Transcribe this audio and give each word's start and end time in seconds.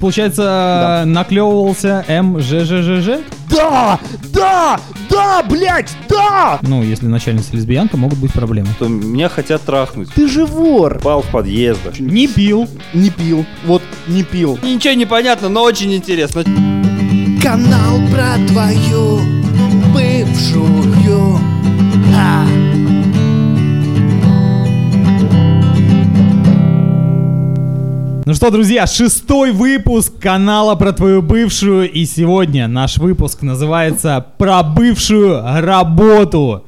Получается, 0.00 1.02
наклевывался 1.04 2.04
МЖЖЖЖ? 2.08 3.20
Да! 3.50 4.00
Да! 4.32 4.80
Да, 5.10 5.42
блядь! 5.42 5.94
Да! 6.08 6.58
Ну, 6.62 6.82
если 6.82 7.06
начальница 7.06 7.54
лесбиянка, 7.54 7.98
могут 7.98 8.18
быть 8.18 8.32
проблемы. 8.32 8.68
То 8.78 8.88
меня 8.88 9.28
хотят 9.28 9.60
трахнуть. 9.62 10.08
Ты 10.14 10.26
же 10.26 10.46
вор! 10.46 11.00
Пал 11.00 11.20
в 11.20 11.26
подъездах. 11.30 12.00
Не 12.00 12.26
пил. 12.28 12.66
Не 12.94 13.10
пил. 13.10 13.44
Вот, 13.66 13.82
не 14.06 14.22
пил. 14.22 14.58
Ничего 14.62 14.94
не 14.94 15.04
понятно, 15.06 15.50
но 15.50 15.62
очень 15.62 15.94
интересно. 15.94 16.44
Канал 17.42 18.00
про 18.10 18.36
твою 18.48 19.20
бывшую. 19.92 21.38
А. 22.14 22.69
Ну 28.30 28.36
что, 28.36 28.52
друзья, 28.52 28.86
шестой 28.86 29.50
выпуск 29.50 30.12
канала 30.20 30.76
про 30.76 30.92
твою 30.92 31.20
бывшую. 31.20 31.90
И 31.90 32.04
сегодня 32.04 32.68
наш 32.68 32.96
выпуск 32.98 33.42
называется 33.42 34.24
«Про 34.38 34.62
бывшую 34.62 35.42
работу». 35.60 36.64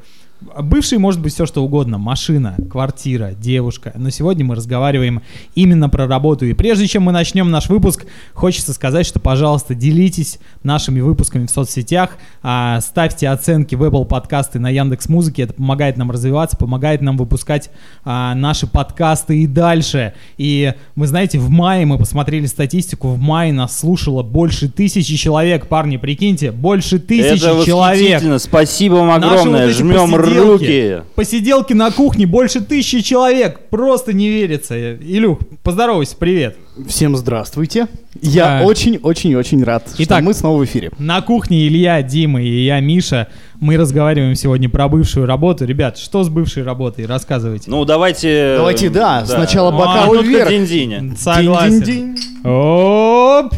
Бывший 0.61 0.99
может 0.99 1.21
быть 1.21 1.33
все 1.33 1.47
что 1.47 1.63
угодно. 1.65 1.99
Машина, 1.99 2.57
квартира, 2.71 3.33
девушка. 3.33 3.93
Но 3.97 4.11
сегодня 4.11 4.45
мы 4.45 4.55
разговариваем 4.55 5.23
именно 5.55 5.89
про 5.89 6.07
работу. 6.07 6.45
И 6.47 6.53
прежде 6.53 6.87
чем 6.87 7.05
мы 7.05 7.13
начнем 7.13 7.51
наш 7.51 7.69
выпуск, 7.69 8.07
хочется 8.35 8.73
сказать, 8.73 9.07
что, 9.07 9.21
пожалуйста, 9.21 9.75
делитесь 9.75 10.39
нашими 10.63 11.01
выпусками 11.01 11.47
в 11.47 11.51
соцсетях, 11.51 12.11
а, 12.43 12.81
ставьте 12.81 13.29
оценки 13.29 13.75
в 13.75 13.83
Apple 13.83 14.05
подкасты 14.05 14.59
на 14.59 14.69
Яндекс 14.71 15.09
Музыке. 15.09 15.43
Это 15.43 15.55
помогает 15.55 15.97
нам 15.97 16.11
развиваться, 16.11 16.57
помогает 16.57 17.03
нам 17.03 17.17
выпускать 17.17 17.71
а, 18.05 18.35
наши 18.35 18.67
подкасты 18.67 19.43
и 19.43 19.47
дальше. 19.47 20.15
И 20.37 20.75
вы 20.97 21.07
знаете, 21.07 21.39
в 21.39 21.51
мае 21.51 21.87
мы 21.87 21.99
посмотрели 21.99 22.47
статистику. 22.47 23.09
В 23.09 23.19
мае 23.19 23.53
нас 23.53 23.79
слушало 23.79 24.23
больше 24.23 24.69
тысячи 24.69 25.17
человек. 25.17 25.67
Парни, 25.69 25.97
прикиньте, 25.97 26.53
больше 26.53 26.99
тысячи 26.99 27.45
Это 27.45 27.65
человек. 27.65 28.23
Спасибо 28.41 28.95
вам 28.95 29.21
Наши 29.21 29.27
огромное. 29.27 29.67
вот 29.67 29.71
эти 29.71 29.79
Жмем 29.79 30.11
посиделки, 30.11 30.42
руки. 30.43 31.03
Посиделки 31.15 31.73
на 31.73 31.91
кухне 31.91 32.27
больше 32.27 32.61
тысячи 32.61 33.01
человек. 33.01 33.61
Просто 33.71 34.13
не 34.13 34.29
верится. 34.29 34.75
Илюх, 34.97 35.39
поздоровайся, 35.63 36.17
привет. 36.19 36.57
Всем 36.89 37.17
здравствуйте. 37.17 37.87
Я 38.21 38.61
А. 38.61 38.65
очень-очень-очень 38.65 39.63
рад, 39.65 39.89
Итак. 39.99 40.19
что 40.19 40.25
мы 40.27 40.35
снова 40.35 40.59
в 40.61 40.65
эфире. 40.65 40.91
На 40.99 41.21
кухне 41.23 41.67
Илья, 41.67 42.03
Дима 42.03 42.43
и 42.43 42.65
я, 42.65 42.81
Миша. 42.81 43.29
Мы 43.61 43.77
разговариваем 43.77 44.35
сегодня 44.37 44.69
про 44.71 44.89
бывшую 44.89 45.27
работу. 45.27 45.65
Ребят, 45.65 45.99
что 45.99 46.25
с 46.25 46.29
бывшей 46.29 46.63
работой? 46.63 47.07
Рассказывайте. 47.07 47.71
Ну, 47.71 47.85
давайте... 47.85 48.55
Давайте, 48.57 48.91
да, 48.91 49.25
сначала 49.27 49.69
А, 49.69 49.73
бокалы 49.73 50.17
ну-ка, 50.17 50.29
вверх. 50.29 50.49
Динь-диня. 50.49 51.15
Согласен. 51.19 51.81
Динь-динь-динь. 51.83 52.17
Оп! 52.45 53.55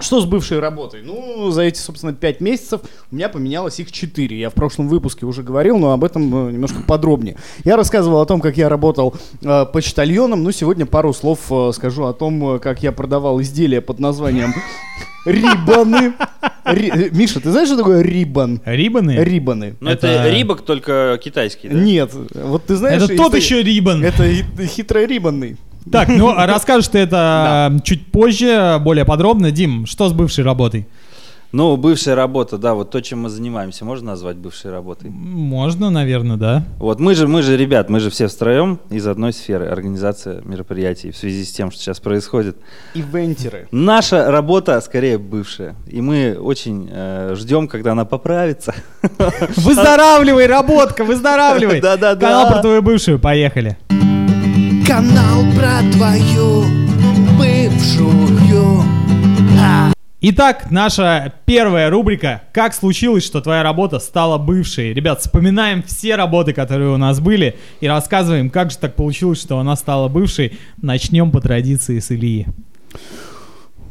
Что 0.00 0.20
с 0.20 0.26
бывшей 0.26 0.58
работой? 0.58 1.00
Ну, 1.02 1.50
за 1.50 1.62
эти, 1.62 1.78
собственно, 1.78 2.12
пять 2.12 2.40
месяцев 2.42 2.82
у 3.10 3.14
меня 3.14 3.28
поменялось 3.30 3.80
их 3.80 3.90
четыре. 3.90 4.38
Я 4.38 4.50
в 4.50 4.54
прошлом 4.54 4.88
выпуске 4.88 5.24
уже 5.24 5.42
говорил, 5.42 5.78
но 5.78 5.92
об 5.92 6.04
этом 6.04 6.48
э, 6.48 6.52
немножко 6.52 6.82
подробнее. 6.86 7.36
Я 7.64 7.76
рассказывал 7.76 8.20
о 8.20 8.26
том, 8.26 8.40
как 8.42 8.58
я 8.58 8.68
работал 8.68 9.14
э, 9.42 9.64
почтальоном, 9.72 10.42
но 10.42 10.50
сегодня 10.50 10.84
пару 10.84 11.14
слов 11.14 11.40
э, 11.50 11.70
скажу 11.72 12.04
о 12.04 12.12
том, 12.12 12.56
э, 12.56 12.58
как 12.58 12.82
я 12.82 12.92
продавал 12.92 13.40
изделия 13.40 13.80
под 13.80 13.98
названием 13.98 14.52
рибаны. 15.24 16.12
Ри- 16.64 16.90
э, 16.94 17.08
Миша, 17.12 17.40
ты 17.40 17.50
знаешь, 17.50 17.68
что 17.68 17.78
такое 17.78 18.02
рибан? 18.02 18.60
Рибаны? 18.64 19.12
Рибаны. 19.24 19.76
Ну, 19.80 19.88
это, 19.90 20.06
Это- 20.06 20.30
рибок 20.30 20.62
только 20.62 21.18
китайский, 21.22 21.68
да? 21.68 21.74
Нет, 21.74 22.10
вот 22.34 22.66
ты 22.66 22.76
знаешь... 22.76 23.02
Это 23.02 23.16
тот 23.16 23.34
если- 23.34 23.54
еще 23.54 23.62
рибан. 23.62 24.04
Это 24.04 24.24
хи- 24.28 24.66
хитрорибанный. 24.66 25.56
Так, 25.90 26.08
ну 26.08 26.30
а 26.30 26.46
расскажешь 26.46 26.88
ты 26.88 26.98
это 26.98 27.80
чуть 27.84 28.10
позже, 28.12 28.78
более 28.80 29.04
подробно. 29.04 29.50
Дим, 29.50 29.86
что 29.86 30.08
с 30.08 30.12
бывшей 30.12 30.44
работой? 30.44 30.86
Ну, 31.52 31.76
бывшая 31.76 32.14
работа, 32.14 32.56
да, 32.56 32.72
вот 32.72 32.90
то, 32.90 33.02
чем 33.02 33.20
мы 33.20 33.28
занимаемся, 33.28 33.84
можно 33.84 34.12
назвать 34.12 34.36
бывшей 34.36 34.70
работой? 34.70 35.10
Можно, 35.10 35.90
наверное, 35.90 36.38
да. 36.38 36.64
Вот 36.78 36.98
мы 36.98 37.14
же, 37.14 37.28
мы 37.28 37.42
же, 37.42 37.58
ребят, 37.58 37.90
мы 37.90 38.00
же 38.00 38.08
все 38.08 38.26
втроем 38.26 38.80
из 38.88 39.06
одной 39.06 39.34
сферы, 39.34 39.66
организация 39.66 40.40
мероприятий 40.46 41.10
в 41.10 41.16
связи 41.16 41.44
с 41.44 41.52
тем, 41.52 41.70
что 41.70 41.82
сейчас 41.82 42.00
происходит. 42.00 42.56
Ивентеры. 42.94 43.68
Наша 43.70 44.30
работа 44.30 44.80
скорее 44.80 45.18
бывшая, 45.18 45.74
и 45.86 46.00
мы 46.00 46.38
очень 46.40 46.88
э, 46.90 47.34
ждем, 47.36 47.68
когда 47.68 47.92
она 47.92 48.06
поправится. 48.06 48.74
Выздоравливай, 49.56 50.46
работка, 50.46 51.04
выздоравливай. 51.04 51.80
Да-да-да. 51.82 52.28
Канал 52.28 52.48
про 52.48 52.62
твою 52.62 52.80
бывшую, 52.80 53.18
поехали. 53.18 53.76
Канал 54.92 55.42
про 55.56 55.80
твою 55.90 56.64
бывшую. 57.38 58.84
А. 59.58 59.90
Итак, 60.20 60.70
наша 60.70 61.32
первая 61.46 61.88
рубрика 61.88 62.42
«Как 62.52 62.74
случилось, 62.74 63.24
что 63.24 63.40
твоя 63.40 63.62
работа 63.62 64.00
стала 64.00 64.36
бывшей?» 64.36 64.92
Ребят, 64.92 65.22
вспоминаем 65.22 65.82
все 65.82 66.14
работы, 66.14 66.52
которые 66.52 66.90
у 66.90 66.98
нас 66.98 67.20
были, 67.20 67.56
и 67.80 67.88
рассказываем, 67.88 68.50
как 68.50 68.70
же 68.70 68.76
так 68.76 68.94
получилось, 68.94 69.40
что 69.40 69.58
она 69.58 69.76
стала 69.76 70.08
бывшей. 70.08 70.58
Начнем 70.76 71.30
по 71.30 71.40
традиции 71.40 71.98
с 71.98 72.12
Ильи. 72.12 72.48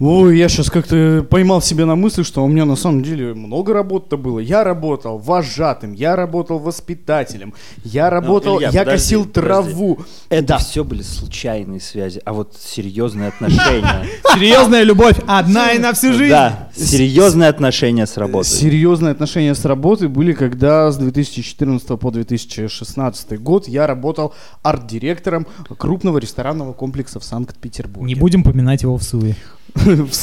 Ой, 0.04 0.40
я 0.40 0.50
сейчас 0.50 0.72
как-то 0.72 1.24
поймал 1.30 1.62
себя 1.62 1.86
на 1.86 1.96
мысли, 1.96 2.24
что 2.24 2.44
у 2.44 2.48
меня 2.48 2.66
на 2.66 2.76
самом 2.76 3.04
деле 3.04 3.36
много 3.36 3.72
работы 3.72 4.18
было. 4.18 4.40
Я 4.40 4.64
работал 4.64 5.20
вожатым, 5.20 5.94
я 5.94 6.16
работал 6.16 6.58
воспитателем, 6.58 7.54
я 7.84 8.10
работал, 8.10 8.58
Илья, 8.58 8.72
я 8.72 8.80
подожди, 8.80 8.98
косил 9.04 9.26
подожди. 9.26 9.48
траву. 9.48 10.00
Это 10.30 10.48
Да. 10.48 10.58
все 10.58 10.84
были 10.84 11.04
случайные 11.04 11.80
связи, 11.80 12.20
а 12.26 12.34
вот 12.34 12.56
серьезные 12.60 13.28
отношения. 13.28 14.08
Серьезная 14.34 14.82
любовь, 14.82 15.18
одна 15.28 15.74
и 15.74 15.78
на 15.78 15.94
всю 15.94 16.14
жизнь. 16.14 16.32
Да, 16.32 16.70
серьезные 16.76 17.50
отношения 17.50 18.08
с 18.08 18.18
работой. 18.18 18.48
Серьезные 18.50 19.12
отношения 19.12 19.54
с 19.54 19.64
работой 19.66 20.08
были, 20.08 20.34
когда 20.34 20.92
с 20.92 20.98
2014 20.98 21.88
по 22.00 22.10
2016 22.10 23.40
год 23.40 23.68
я 23.68 23.86
работал 23.86 24.34
арт-директором 24.64 25.46
крупного 25.78 26.18
ресторанного 26.18 26.74
комплекса 26.74 27.20
в 27.20 27.24
Санкт-Петербурге. 27.24 28.08
Не 28.08 28.16
будем 28.16 28.42
поминать 28.44 28.82
его 28.82 28.98
в 28.98 29.04
суе. 29.04 29.36
В 29.96 30.14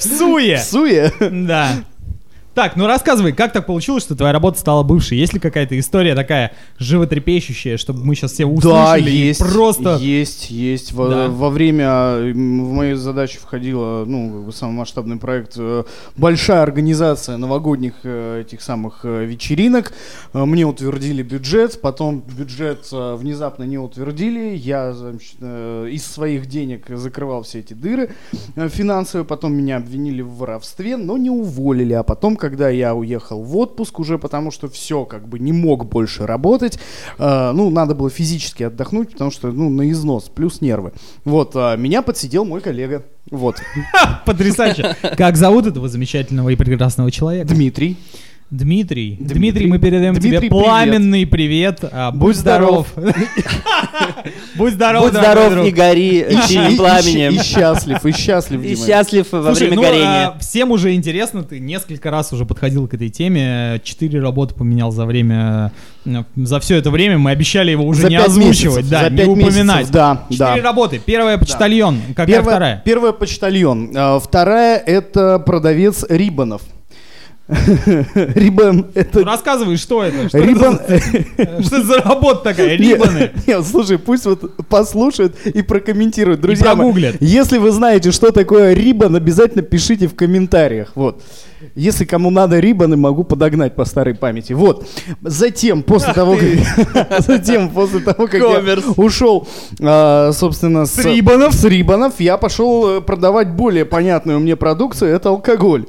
суе! 0.00 0.56
В 0.58 0.62
суе? 0.62 1.12
Да. 1.30 1.68
Так, 2.58 2.74
ну 2.74 2.88
рассказывай, 2.88 3.32
как 3.32 3.52
так 3.52 3.66
получилось, 3.66 4.02
что 4.02 4.16
твоя 4.16 4.32
работа 4.32 4.58
стала 4.58 4.82
бывшей? 4.82 5.16
Есть 5.16 5.32
ли 5.32 5.38
какая-то 5.38 5.78
история 5.78 6.16
такая 6.16 6.54
животрепещущая, 6.80 7.76
чтобы 7.76 8.04
мы 8.04 8.16
сейчас 8.16 8.32
все 8.32 8.46
Да, 8.46 8.50
услышали 8.50 9.10
и 9.12 9.26
есть, 9.28 9.38
просто... 9.38 9.96
есть, 10.00 10.50
есть. 10.50 10.90
Во, 10.90 11.08
Да. 11.08 11.28
во 11.28 11.50
время 11.50 12.16
в 12.32 12.72
мои 12.72 12.94
задачи 12.94 13.38
входила, 13.38 14.04
ну, 14.04 14.32
как 14.32 14.46
бы 14.46 14.52
самый 14.52 14.72
масштабный 14.72 15.18
проект, 15.18 15.52
э, 15.56 15.84
большая 16.16 16.62
организация 16.62 17.36
новогодних 17.36 17.94
э, 18.02 18.40
этих 18.40 18.60
самых 18.60 19.04
э, 19.04 19.24
вечеринок. 19.24 19.92
Мне 20.32 20.66
утвердили 20.66 21.22
бюджет, 21.22 21.80
потом 21.80 22.24
бюджет 22.36 22.88
внезапно 22.90 23.62
не 23.62 23.78
утвердили. 23.78 24.56
Я 24.56 24.94
значит, 24.94 25.40
из 25.40 26.04
своих 26.04 26.46
денег 26.46 26.86
закрывал 26.88 27.44
все 27.44 27.60
эти 27.60 27.74
дыры 27.74 28.10
финансовые, 28.56 29.24
потом 29.24 29.54
меня 29.54 29.76
обвинили 29.76 30.22
в 30.22 30.38
воровстве, 30.38 30.96
но 30.96 31.16
не 31.16 31.30
уволили. 31.30 31.92
А 31.92 32.02
потом, 32.02 32.36
когда 32.48 32.70
я 32.70 32.94
уехал 32.94 33.42
в 33.42 33.56
отпуск 33.58 34.00
уже, 34.00 34.18
потому 34.18 34.50
что 34.50 34.68
все, 34.68 35.04
как 35.04 35.28
бы 35.28 35.38
не 35.38 35.52
мог 35.52 35.86
больше 35.86 36.26
работать, 36.26 36.78
э, 37.18 37.52
ну, 37.52 37.68
надо 37.68 37.94
было 37.94 38.08
физически 38.08 38.62
отдохнуть, 38.62 39.12
потому 39.12 39.30
что, 39.30 39.52
ну, 39.52 39.68
на 39.68 39.90
износ, 39.90 40.30
плюс 40.34 40.62
нервы. 40.62 40.92
Вот, 41.24 41.52
а 41.54 41.76
меня 41.76 42.00
подсидел 42.02 42.44
мой 42.44 42.62
коллега. 42.62 43.04
Вот, 43.30 43.56
Потрясающе. 44.26 44.96
Как 45.18 45.36
зовут 45.36 45.66
этого 45.66 45.88
замечательного 45.88 46.48
и 46.48 46.56
прекрасного 46.56 47.10
человека? 47.10 47.48
Дмитрий. 47.48 47.98
Дмитрий. 48.50 49.16
Дмитрий. 49.20 49.38
Дмитрий, 49.38 49.66
мы 49.66 49.78
передаем 49.78 50.14
Дмитрий, 50.14 50.38
тебе 50.38 50.48
пламенный 50.48 51.26
привет. 51.26 51.80
А, 51.82 52.10
Будь 52.12 52.34
здоров. 52.34 52.86
Будь 54.56 54.72
здоров, 54.72 55.02
Будь 55.04 55.12
здоров 55.12 55.66
и 55.66 55.70
гори 55.70 56.26
синим 56.46 56.78
пламенем. 56.78 57.32
и- 57.34 57.42
счастлив, 57.42 58.04
и 58.06 58.12
счастлив, 58.12 58.62
И 58.64 58.74
счастлив 58.74 59.26
во 59.32 59.52
время 59.52 59.76
ну, 59.76 59.82
горения. 59.82 60.28
а, 60.28 60.38
всем 60.40 60.70
уже 60.70 60.94
интересно, 60.94 61.42
ты 61.42 61.60
несколько 61.60 62.10
раз 62.10 62.32
уже 62.32 62.46
подходил 62.46 62.88
к 62.88 62.94
этой 62.94 63.10
теме, 63.10 63.82
четыре 63.84 64.18
работы 64.20 64.54
поменял 64.54 64.92
за 64.92 65.04
время, 65.04 65.70
э, 66.06 66.22
за 66.36 66.58
все 66.60 66.76
это 66.76 66.90
время, 66.90 67.18
мы 67.18 67.32
обещали 67.32 67.70
его 67.70 67.84
уже 67.84 68.08
не 68.08 68.16
озвучивать, 68.16 68.88
да, 68.88 69.10
не 69.10 69.24
упоминать. 69.24 69.90
да, 69.90 70.22
Четыре 70.30 70.62
работы. 70.62 71.00
Первая 71.04 71.36
почтальон, 71.36 71.98
какая 72.16 72.40
вторая? 72.42 72.82
первая 72.82 73.12
почтальон. 73.12 73.90
А, 73.94 74.18
Вторая 74.18 74.78
это 74.78 75.38
продавец 75.38 76.06
рибанов. 76.08 76.62
Рибан 77.48 78.88
это... 78.94 79.20
Ну, 79.20 79.24
Рассказывай, 79.24 79.78
что 79.78 80.04
это? 80.04 80.28
Что, 80.28 80.38
Рибан... 80.38 80.78
это, 80.86 81.62
что 81.62 81.76
это 81.76 81.82
за 81.82 81.98
работа 82.02 82.44
такая? 82.44 82.76
Рибаны. 82.76 83.18
Нет, 83.18 83.46
нет, 83.46 83.66
слушай, 83.66 83.98
пусть 83.98 84.26
вот 84.26 84.54
послушают 84.68 85.34
и 85.46 85.62
прокомментируют. 85.62 86.42
Друзья 86.42 86.74
мои, 86.74 87.12
если 87.20 87.56
вы 87.56 87.70
знаете, 87.70 88.12
что 88.12 88.32
такое 88.32 88.74
рибан, 88.74 89.16
обязательно 89.16 89.62
пишите 89.62 90.08
в 90.08 90.14
комментариях. 90.14 90.92
Вот. 90.94 91.22
Если 91.74 92.04
кому 92.04 92.28
надо 92.30 92.60
рибаны, 92.60 92.98
могу 92.98 93.24
подогнать 93.24 93.74
по 93.74 93.86
старой 93.86 94.14
памяти. 94.14 94.52
Вот. 94.52 94.86
Затем, 95.22 95.82
после 95.82 96.12
того, 96.12 96.36
как... 96.36 97.20
Затем, 97.26 97.70
после 97.70 98.00
того, 98.00 98.26
как 98.26 98.34
я 98.34 98.78
ушел, 98.96 99.48
а, 99.80 100.32
собственно, 100.32 100.84
с... 100.84 100.92
С 100.92 101.04
рибанов? 101.04 101.54
С 101.54 101.64
рибанов, 101.64 102.20
я 102.20 102.36
пошел 102.36 102.98
э, 102.98 103.00
продавать 103.00 103.50
более 103.52 103.86
понятную 103.86 104.38
мне 104.38 104.54
продукцию. 104.54 105.14
Это 105.14 105.30
алкоголь. 105.30 105.86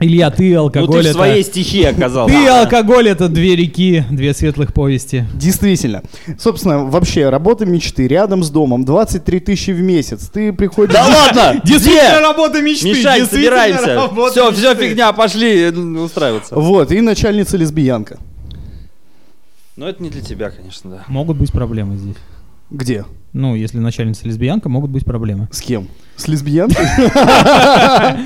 Илья, 0.00 0.30
ты 0.30 0.54
Ну 0.54 0.60
алкоголь 0.60 1.02
ты 1.02 1.08
в 1.08 1.10
это... 1.10 1.12
своей 1.12 1.42
стихии 1.42 1.82
оказался. 1.82 2.32
Ты 2.38 2.46
алкоголь 2.46 3.08
это 3.08 3.28
две 3.28 3.56
реки, 3.56 4.04
две 4.10 4.32
светлых 4.32 4.72
повести. 4.72 5.26
Действительно. 5.34 6.02
Собственно, 6.38 6.84
вообще, 6.84 7.28
работа 7.30 7.66
мечты 7.66 8.06
рядом 8.06 8.44
с 8.44 8.50
домом. 8.50 8.84
23 8.84 9.40
тысячи 9.40 9.72
в 9.72 9.80
месяц. 9.80 10.30
Ты 10.32 10.52
приходишь... 10.52 10.94
Да 10.94 11.04
ладно! 11.04 11.60
Действительно 11.64 12.20
работа 12.20 12.62
мечты. 12.62 12.90
Мишань, 12.90 13.26
собираемся. 13.26 14.08
Все, 14.30 14.52
все 14.52 14.74
фигня, 14.76 15.12
пошли 15.12 15.62
э, 15.62 15.72
устраиваться. 15.72 16.54
Вот, 16.54 16.92
и 16.92 17.00
начальница 17.00 17.56
лесбиянка. 17.56 18.18
Но 19.76 19.88
это 19.88 20.02
не 20.02 20.10
для 20.10 20.22
тебя, 20.22 20.50
конечно, 20.50 20.90
да. 20.90 21.04
Могут 21.08 21.38
быть 21.38 21.50
проблемы 21.50 21.96
здесь. 21.96 22.16
Где? 22.70 23.04
Ну, 23.32 23.54
если 23.54 23.78
начальница 23.78 24.26
лесбиянка, 24.26 24.68
могут 24.68 24.90
быть 24.90 25.04
проблемы. 25.04 25.48
С 25.50 25.60
кем? 25.60 25.88
С 26.16 26.26
лесбиянкой? 26.28 26.84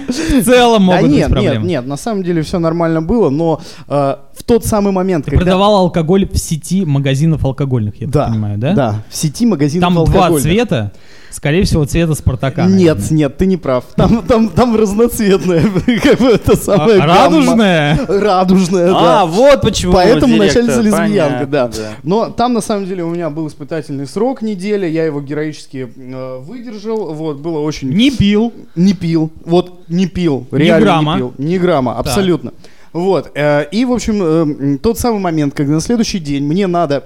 В 0.09 0.45
целом 0.45 0.83
могут 0.85 1.03
быть 1.03 1.11
нет, 1.11 1.29
нет, 1.29 1.31
проблемы. 1.31 1.67
нет, 1.67 1.87
на 1.87 1.97
самом 1.97 2.23
деле 2.23 2.43
все 2.43 2.59
нормально 2.59 3.03
было, 3.03 3.29
но 3.29 3.61
э, 3.89 4.17
в 4.35 4.43
тот 4.45 4.65
самый 4.65 4.93
момент, 4.93 5.25
когда... 5.27 5.39
продавал 5.39 5.77
алкоголь 5.77 6.27
в 6.27 6.39
сети 6.39 6.85
магазинов 6.85 7.45
алкогольных, 7.45 8.01
я 8.01 8.09
так 8.09 8.29
понимаю, 8.29 8.59
да? 8.59 8.75
Да, 8.75 9.05
в 9.11 9.17
сети 9.17 9.45
магазинов 9.45 9.87
Там 9.87 9.95
два 9.95 10.27
алкогольных. 10.27 10.43
цвета, 10.43 10.93
скорее 11.33 11.65
всего, 11.65 11.85
цвета 11.85 12.15
Спартака. 12.15 12.67
Нет, 12.67 12.97
наверное. 12.97 13.17
нет, 13.19 13.37
ты 13.37 13.47
не 13.47 13.57
прав. 13.57 13.85
Там, 13.97 14.23
там, 14.23 14.49
там 14.49 14.77
разноцветная, 14.77 15.63
как 16.03 16.19
бы 16.21 16.29
это 16.29 16.53
А, 16.53 16.57
самое 16.57 17.01
Радужная? 17.01 18.07
Радужная, 18.07 18.91
А, 18.95 19.01
да. 19.01 19.27
вот 19.27 19.61
почему. 19.63 19.93
Поэтому 19.93 20.37
начальница 20.37 20.81
лесбиянка, 20.81 21.47
да. 21.47 21.71
Но 22.03 22.31
там 22.31 22.53
на 22.53 22.61
самом 22.61 22.87
деле 22.87 23.05
у 23.05 23.11
меня 23.11 23.31
был 23.31 23.49
испытательный 23.49 24.07
срок 24.07 24.43
неделя, 24.43 24.87
я 24.89 25.05
его 25.05 25.21
героически 25.21 25.93
э, 25.95 26.39
выдержал, 26.39 27.15
вот, 27.15 27.39
было 27.39 27.61
очень... 27.61 27.89
Не 27.89 28.11
пил. 28.11 28.53
Не 28.77 28.93
пил, 28.95 29.31
вот 29.45 29.81
не 29.89 30.07
пил, 30.07 30.47
реально 30.51 30.87
грамма. 30.87 31.13
не 31.13 31.19
пил, 31.19 31.35
ни 31.39 31.59
грамма, 31.59 31.99
абсолютно. 31.99 32.53
Вот, 32.93 33.31
э, 33.35 33.67
и, 33.71 33.85
в 33.85 33.93
общем, 33.93 34.75
э, 34.75 34.79
тот 34.79 34.99
самый 34.99 35.21
момент, 35.21 35.55
когда 35.55 35.73
на 35.75 35.81
следующий 35.81 36.19
день 36.19 36.45
мне 36.45 36.67
надо 36.67 37.05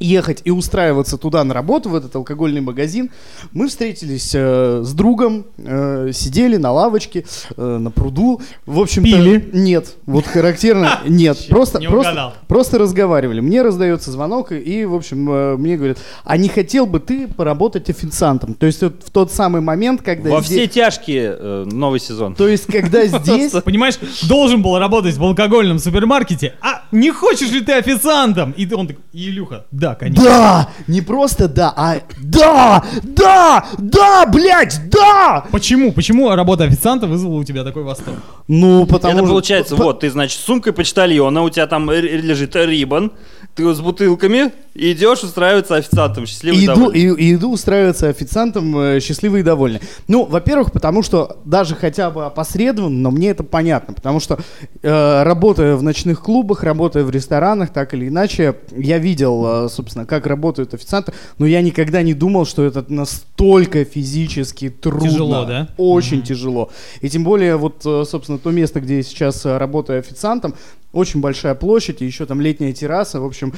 ехать 0.00 0.42
и 0.44 0.50
устраиваться 0.50 1.16
туда 1.18 1.44
на 1.44 1.54
работу, 1.54 1.88
в 1.88 1.94
этот 1.94 2.14
алкогольный 2.16 2.60
магазин, 2.60 3.10
мы 3.52 3.68
встретились 3.68 4.32
э, 4.34 4.82
с 4.84 4.92
другом, 4.92 5.46
э, 5.58 6.10
сидели 6.12 6.56
на 6.56 6.72
лавочке, 6.72 7.24
э, 7.56 7.78
на 7.78 7.90
пруду, 7.90 8.40
в 8.66 8.80
общем-то... 8.80 9.08
Пили? 9.08 9.50
Нет, 9.52 9.96
вот 10.06 10.26
характерно, 10.26 11.00
нет, 11.06 11.46
просто, 11.48 11.78
не 11.78 11.88
просто, 11.88 12.34
просто 12.48 12.78
разговаривали. 12.78 13.40
Мне 13.40 13.62
раздается 13.62 14.10
звонок, 14.10 14.52
и, 14.52 14.58
и, 14.58 14.84
в 14.84 14.94
общем, 14.94 15.30
э, 15.30 15.56
мне 15.56 15.76
говорят, 15.76 15.98
а 16.24 16.36
не 16.36 16.48
хотел 16.48 16.86
бы 16.86 17.00
ты 17.00 17.28
поработать 17.28 17.88
официантом? 17.90 18.54
То 18.54 18.66
есть 18.66 18.82
вот 18.82 19.02
в 19.04 19.10
тот 19.10 19.32
самый 19.32 19.60
момент, 19.60 20.02
когда... 20.02 20.30
Во 20.30 20.40
здесь- 20.40 20.58
все 20.58 20.66
тяжкие 20.66 21.36
э, 21.38 21.64
новый 21.70 22.00
сезон. 22.00 22.34
То 22.34 22.48
есть, 22.48 22.66
когда 22.66 23.06
здесь... 23.06 23.52
Понимаешь, 23.52 23.94
должен 24.28 24.62
был 24.62 24.78
работать 24.78 25.16
в 25.16 25.22
алкогольном 25.24 25.78
супермаркете, 25.78 26.54
а 26.60 26.82
не 26.92 27.10
хочешь 27.10 27.50
ли 27.50 27.60
ты 27.60 27.72
официантом? 27.72 28.52
И 28.56 28.66
ты- 28.66 28.76
он 28.76 28.86
такой, 28.88 29.02
Илюха, 29.12 29.66
да, 29.70 29.83
конечно. 29.94 30.24
Да! 30.24 30.68
Не 30.86 31.02
просто 31.02 31.48
да, 31.48 31.72
а 31.76 31.96
да! 32.18 32.82
Да! 33.02 33.66
Да, 33.76 34.24
блядь, 34.26 34.80
да! 34.88 35.44
Почему? 35.50 35.92
Почему 35.92 36.34
работа 36.34 36.64
официанта 36.64 37.06
вызвала 37.06 37.34
у 37.34 37.44
тебя 37.44 37.64
такой 37.64 37.82
восторг? 37.82 38.18
Ну, 38.48 38.86
потому 38.86 39.12
Это 39.14 39.22
что- 39.24 39.28
получается, 39.28 39.76
по- 39.76 39.84
вот, 39.84 40.00
ты, 40.00 40.10
значит, 40.10 40.38
с 40.40 40.44
сумкой 40.44 40.72
почтальона, 40.72 41.42
у 41.42 41.50
тебя 41.50 41.66
там 41.66 41.90
лежит 41.90 42.56
рибан, 42.56 43.12
ты 43.54 43.64
вот 43.64 43.76
с 43.76 43.80
бутылками 43.80 44.52
идешь 44.74 45.22
устраиваться 45.22 45.76
официантом, 45.76 46.26
счастливый 46.26 46.60
И 46.60 46.64
иду, 46.64 46.74
довольный. 46.74 47.00
и, 47.00 47.30
и 47.30 47.34
иду 47.34 47.52
устраиваться 47.52 48.08
официантом, 48.08 48.76
э, 48.76 49.00
счастливый 49.00 49.40
и 49.40 49.44
довольный. 49.44 49.80
Ну, 50.08 50.24
во-первых, 50.24 50.72
потому 50.72 51.02
что 51.04 51.38
даже 51.44 51.76
хотя 51.76 52.10
бы 52.10 52.26
опосредованно, 52.26 52.98
но 52.98 53.10
мне 53.12 53.30
это 53.30 53.44
понятно, 53.44 53.94
потому 53.94 54.18
что 54.18 54.40
э, 54.82 55.22
работая 55.22 55.76
в 55.76 55.82
ночных 55.84 56.20
клубах, 56.20 56.64
работая 56.64 57.04
в 57.04 57.10
ресторанах, 57.10 57.70
так 57.72 57.94
или 57.94 58.08
иначе, 58.08 58.56
я 58.76 58.98
видел, 58.98 59.66
э, 59.66 59.68
собственно, 59.68 60.06
как 60.06 60.26
работают 60.26 60.74
официанты, 60.74 61.12
но 61.38 61.46
я 61.46 61.62
никогда 61.62 62.02
не 62.02 62.14
думал, 62.14 62.44
что 62.44 62.64
это 62.64 62.84
настолько 62.88 63.84
физически 63.84 64.70
трудно. 64.70 65.08
Тяжело, 65.08 65.44
да? 65.44 65.68
Очень 65.76 66.22
тяжело. 66.22 66.70
И 67.00 67.08
тем 67.08 67.22
более, 67.22 67.56
вот, 67.56 67.82
э, 67.86 68.04
собственно, 68.10 68.38
то 68.38 68.50
место, 68.50 68.80
где 68.80 68.96
я 68.96 69.02
сейчас 69.04 69.46
э, 69.46 69.56
работаю 69.56 70.00
официантом, 70.00 70.54
очень 70.94 71.20
большая 71.20 71.54
площадь, 71.54 72.02
и 72.02 72.06
еще 72.06 72.26
там 72.26 72.40
летняя 72.40 72.72
терраса. 72.72 73.20
В 73.20 73.24
общем, 73.24 73.52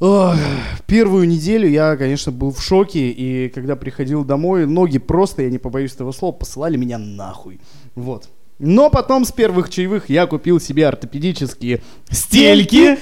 ох, 0.00 0.36
первую 0.86 1.28
неделю 1.28 1.68
я, 1.68 1.96
конечно, 1.96 2.32
был 2.32 2.52
в 2.52 2.62
шоке, 2.62 3.10
и 3.10 3.48
когда 3.48 3.76
приходил 3.76 4.24
домой, 4.24 4.66
ноги 4.66 4.98
просто, 4.98 5.42
я 5.42 5.50
не 5.50 5.58
побоюсь 5.58 5.94
этого 5.94 6.12
слова, 6.12 6.32
посылали 6.32 6.76
меня 6.76 6.98
нахуй. 6.98 7.60
Вот. 7.94 8.28
Но 8.58 8.88
потом 8.88 9.26
с 9.26 9.32
первых 9.32 9.68
чаевых 9.68 10.08
я 10.08 10.26
купил 10.26 10.58
себе 10.58 10.88
ортопедические 10.88 11.82
стельки, 12.10 12.96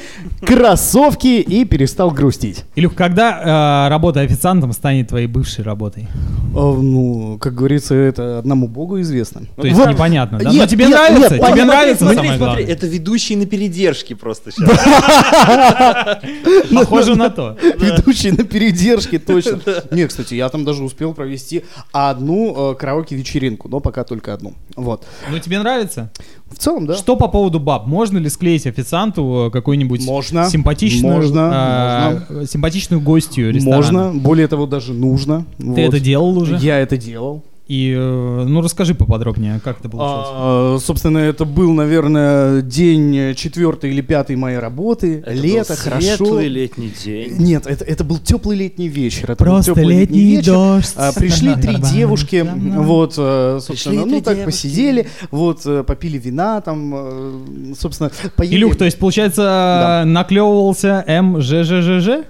кроссовки 0.45 1.41
и 1.41 1.65
перестал 1.65 2.11
грустить. 2.11 2.65
Илюх, 2.75 2.97
когда 2.97 3.87
э, 3.87 3.89
работа 3.89 4.19
официантом 4.21 4.73
станет 4.73 5.09
твоей 5.09 5.29
бывшей 5.29 5.63
работой? 5.63 6.09
А, 6.57 6.75
ну, 6.75 7.39
как 7.41 7.55
говорится, 7.55 7.95
это 7.95 8.39
одному 8.41 8.67
богу 8.67 9.01
известно. 9.01 9.43
То 9.55 9.65
есть 9.65 9.79
Вот. 9.79 9.91
непонятно, 9.91 10.39
да? 10.39 10.51
Нет, 10.51 10.63
Но 10.63 10.67
тебе 10.67 10.87
нет, 10.87 10.95
нравится? 10.97 11.21
нет, 11.21 11.31
тебе 11.31 11.41
понятно. 11.41 11.65
нравится 11.67 12.05
смотри, 12.05 12.17
самое 12.17 12.37
смотри, 12.39 12.55
главное? 12.57 12.77
это 12.77 12.87
ведущий 12.89 13.37
на 13.37 13.47
передержке 13.47 14.17
просто 14.17 14.51
сейчас. 14.51 14.69
Похоже 16.75 17.15
на 17.15 17.31
то. 17.31 17.57
Ведущий 17.79 18.33
на 18.33 18.43
передержке, 18.45 19.19
точно. 19.21 19.61
Не, 19.93 20.07
кстати, 20.09 20.35
я 20.35 20.49
там 20.49 20.65
даже 20.65 20.83
успел 20.83 21.15
провести 21.15 21.63
одну 21.93 22.73
э, 22.73 22.75
караоке-вечеринку, 22.75 23.69
но 23.69 23.79
пока 23.81 24.03
только 24.05 24.35
одну. 24.35 24.55
Вот. 24.75 25.07
Ну 25.31 25.39
тебе 25.45 25.59
нравится? 25.59 26.11
В 26.51 26.59
целом, 26.59 26.87
да. 26.87 26.95
Что 26.95 27.17
по 27.17 27.29
поводу 27.29 27.61
баб? 27.61 27.87
Можно 27.87 28.19
ли 28.19 28.29
склеить 28.29 28.67
официанту 28.67 29.47
э, 29.47 29.51
какую-нибудь 29.51 30.05
Можно. 30.07 30.49
симпатичную, 30.49 31.15
Можно, 31.17 32.25
э, 32.29 32.45
симпатичную 32.47 33.01
гостью 33.01 33.53
ресторана? 33.53 33.77
Можно, 34.05 34.21
более 34.21 34.49
того, 34.49 34.67
даже 34.67 34.93
нужно. 34.93 35.45
Ты 35.59 35.65
Вот. 35.65 35.79
это 35.79 36.01
делал 36.01 36.37
уже? 36.39 36.57
Я 36.57 36.79
это 36.79 36.97
делал. 36.97 37.43
И, 37.67 37.95
э, 37.97 38.45
ну, 38.47 38.61
расскажи 38.61 38.95
поподробнее, 38.95 39.59
как 39.65 39.81
это 39.81 39.89
получилось. 39.89 40.29
А, 40.31 40.79
собственно, 40.85 41.17
это 41.17 41.47
был, 41.47 41.73
наверное, 41.73 42.61
день 42.61 43.35
четвертый 43.37 43.91
или 43.91 44.03
пятый 44.03 44.37
моей 44.37 44.59
работы. 44.59 45.21
Это 45.21 45.33
Лето, 45.33 45.73
был 45.73 45.81
хорошо. 45.83 46.07
Светлый 46.17 46.49
летний 46.49 46.93
день. 47.05 47.37
Нет, 47.39 47.67
это, 47.67 47.83
это 47.87 48.05
был 48.05 48.19
теплый 48.19 48.59
летний 48.59 48.89
вечер. 48.89 49.31
Это 49.31 49.37
Просто 49.43 49.71
был 49.73 49.77
теплый 49.77 49.97
летний 50.01 50.37
вечер. 50.37 50.53
дождь. 50.53 50.93
А, 50.97 51.13
пришли 51.15 51.55
три 51.55 51.77
девушки, 51.77 52.47
вот, 52.77 53.15
э, 53.17 53.59
собственно, 53.63 53.95
Пришли 53.95 53.99
ну 53.99 54.17
три 54.19 54.21
так 54.21 54.37
девушки. 54.37 54.45
посидели, 54.63 55.07
вот, 55.31 55.63
э, 55.65 55.85
попили 55.85 56.19
вина, 56.19 56.61
там, 56.61 57.75
собственно, 57.79 58.11
поели. 58.37 58.57
Илюх, 58.57 58.77
то 58.77 58.85
есть, 58.85 58.99
получается, 58.99 59.43
Да. 59.43 60.05
наклевывался 60.05 61.03
МЖЖЖЖ? 61.09 62.25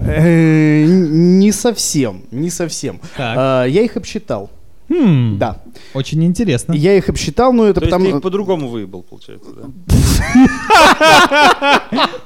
Э, 0.00 0.84
Не 0.84 1.52
совсем, 1.52 2.22
не 2.30 2.50
совсем. 2.50 3.00
Так. 3.16 3.34
А, 3.38 3.64
Я 3.64 3.82
их 3.82 3.96
обсчитал, 3.96 4.50
Хм, 4.88 5.38
да. 5.38 5.62
Очень 5.94 6.24
интересно. 6.24 6.72
Я 6.74 6.96
их 6.96 7.08
обсчитал, 7.08 7.52
но 7.52 7.64
это 7.66 7.80
То 7.80 7.86
есть 7.86 7.90
потому... 7.92 8.10
ты 8.10 8.16
их 8.16 8.22
по-другому 8.22 8.68
выебал, 8.68 9.02
получается, 9.02 9.50
да? 9.54 9.62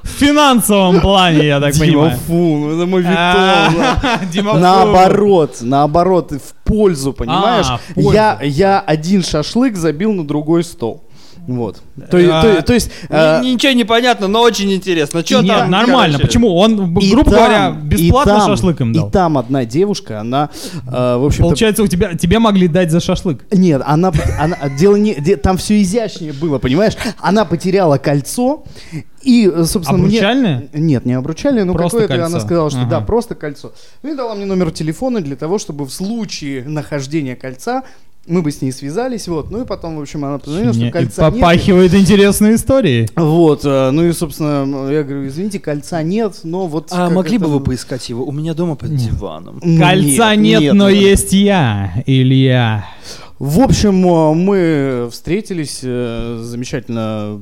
В 0.02 0.08
финансовом 0.08 1.00
плане, 1.00 1.46
я 1.46 1.60
так 1.60 1.72
Дима, 1.74 1.86
понимаю. 1.86 2.18
фу, 2.26 2.32
ну 2.34 2.76
это 2.76 2.86
мой 2.86 3.04
А, 3.06 3.68
витон. 3.70 4.28
Дима, 4.32 4.52
фу. 4.54 4.58
Наоборот, 4.58 5.58
наоборот, 5.60 6.32
в 6.32 6.54
пользу, 6.64 7.12
понимаешь? 7.12 7.66
А, 7.68 7.78
я 8.42 8.80
один 8.80 9.22
шашлык 9.22 9.76
забил 9.76 10.12
на 10.12 10.26
другой 10.26 10.64
стол. 10.64 11.04
Вот. 11.48 11.80
То, 12.10 12.18
А, 12.30 12.42
то- 12.42 12.62
то 12.62 12.74
есть... 12.74 12.90
э, 13.08 13.40
Ни- 13.42 13.52
Ничего 13.54 13.72
не 13.72 13.84
понятно, 13.84 14.28
но 14.28 14.42
очень 14.42 14.70
интересно. 14.72 15.24
Что 15.24 15.40
Нет, 15.40 15.56
там? 15.56 15.70
нормально. 15.70 16.18
короче? 16.18 16.26
Почему? 16.28 16.54
Он, 16.54 16.96
и 16.98 17.10
грубо 17.10 17.30
там- 17.30 17.40
говоря, 17.40 17.68
и 17.82 17.86
бесплатно 17.86 18.34
там- 18.34 18.46
шашлык 18.50 18.80
им 18.82 18.92
дал. 18.92 19.08
И 19.08 19.10
там 19.10 19.38
одна 19.38 19.64
девушка, 19.64 20.20
она, 20.20 20.50
э, 20.86 21.16
в 21.16 21.24
общем 21.24 21.44
Получается, 21.44 21.82
у 21.82 21.86
тебя 21.86 22.14
тебе 22.14 22.38
могли 22.38 22.68
дать 22.68 22.90
за 22.90 23.00
шашлык. 23.00 23.46
Нет, 23.50 23.80
она, 23.84 24.12
она 24.38 24.56
дело 24.78 24.96
не, 24.96 25.14
де- 25.14 25.36
там 25.36 25.56
все 25.56 25.80
изящнее 25.80 26.34
было, 26.34 26.58
понимаешь? 26.58 26.94
Она 27.18 27.46
потеряла 27.46 27.96
кольцо 27.96 28.64
и, 29.22 29.50
собственно, 29.64 29.96
мне- 29.98 30.18
Обручальное? 30.18 30.68
Нет, 30.74 31.06
не 31.06 31.14
обручальное, 31.14 31.64
но 31.64 31.72
Просто 31.72 32.00
какое-то. 32.02 32.26
Она 32.26 32.40
сказала, 32.40 32.68
что 32.68 32.80
Ага. 32.80 32.90
да, 32.90 33.00
просто 33.00 33.34
кольцо. 33.34 33.72
Ну 34.02 34.12
и 34.12 34.14
дала 34.14 34.34
мне 34.34 34.44
номер 34.44 34.70
телефона 34.70 35.22
для 35.22 35.34
того, 35.36 35.58
чтобы 35.58 35.86
в 35.86 35.90
случае 35.92 36.64
нахождения 36.64 37.36
кольца 37.36 37.84
Мы 38.28 38.42
бы 38.42 38.52
с 38.52 38.60
ней 38.60 38.72
связались, 38.72 39.26
вот. 39.26 39.50
Ну 39.50 39.62
и 39.62 39.66
потом, 39.66 39.96
в 39.96 40.00
общем, 40.00 40.24
она 40.24 40.38
позвонила, 40.38 40.72
что 40.74 40.90
кольца 40.90 41.24
нет. 41.30 41.34
Попахивает 41.34 41.94
интересной 41.94 42.54
историей. 42.56 43.08
Вот, 43.16 43.64
э, 43.64 43.90
ну 43.90 44.04
и, 44.04 44.12
собственно, 44.12 44.90
я 44.90 45.02
говорю, 45.02 45.26
извините, 45.26 45.58
кольца 45.58 46.02
нет, 46.02 46.40
но 46.44 46.66
вот... 46.66 46.88
А 46.92 47.08
могли 47.10 47.36
это- 47.36 47.46
бы 47.46 47.52
вы 47.52 47.60
поискать 47.60 48.08
его? 48.08 48.24
У 48.24 48.32
меня 48.32 48.52
дома 48.54 48.76
под 48.76 48.94
диваном. 48.94 49.60
М, 49.62 49.78
Кольца 49.78 50.34
нет, 50.36 50.74
но 50.74 50.90
нет. 50.90 51.02
есть 51.02 51.32
я, 51.32 52.02
Илья. 52.06 52.86
В 53.38 53.60
общем, 53.60 54.04
э, 54.06 54.34
мы 54.34 55.08
встретились, 55.10 55.80
э, 55.82 56.40
замечательно 56.42 57.40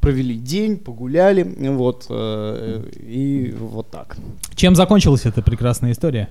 провели 0.00 0.34
день, 0.34 0.78
погуляли, 0.78 1.42
вот, 1.70 2.06
и 2.10 3.54
вот 3.60 3.90
так. 3.90 4.16
Чем 4.56 4.74
закончилась 4.74 5.26
эта 5.26 5.42
прекрасная 5.42 5.92
история? 5.92 6.28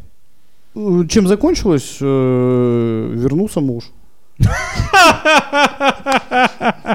Чем 0.75 1.27
закончилось? 1.27 1.97
Э, 2.01 3.11
Вернулся 3.13 3.61
муж. 3.61 3.85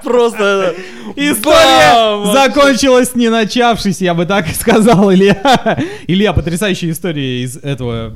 Просто... 0.02 0.74
История 1.16 2.32
закончилась 2.32 3.14
не 3.14 3.28
начавшись, 3.28 4.00
я 4.00 4.14
бы 4.14 4.26
так 4.26 4.48
и 4.48 4.52
сказал, 4.52 5.12
Илья. 5.12 5.78
Илья, 6.06 6.32
потрясающая 6.32 6.90
история 6.90 7.42
из 7.42 7.56
этого 7.56 8.10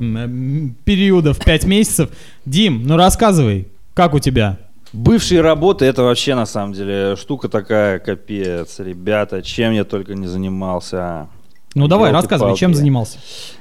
периода 0.85 1.33
в 1.33 1.39
5 1.39 1.65
месяцев. 1.65 2.09
Дим, 2.45 2.83
ну 2.85 2.97
рассказывай, 2.97 3.67
как 3.93 4.13
у 4.13 4.19
тебя? 4.19 4.57
Бывшие 4.91 5.41
работы 5.41 5.85
это 5.85 6.03
вообще 6.03 6.35
на 6.35 6.45
самом 6.45 6.73
деле 6.73 7.15
штука 7.15 7.49
такая, 7.49 7.99
капец, 7.99 8.79
ребята, 8.79 9.41
чем 9.41 9.73
я 9.73 9.85
только 9.85 10.13
не 10.13 10.27
занимался. 10.27 11.27
Ну 11.73 11.87
давай, 11.87 12.11
рассказывай, 12.11 12.55
чем 12.55 12.75
занимался? 12.75 13.17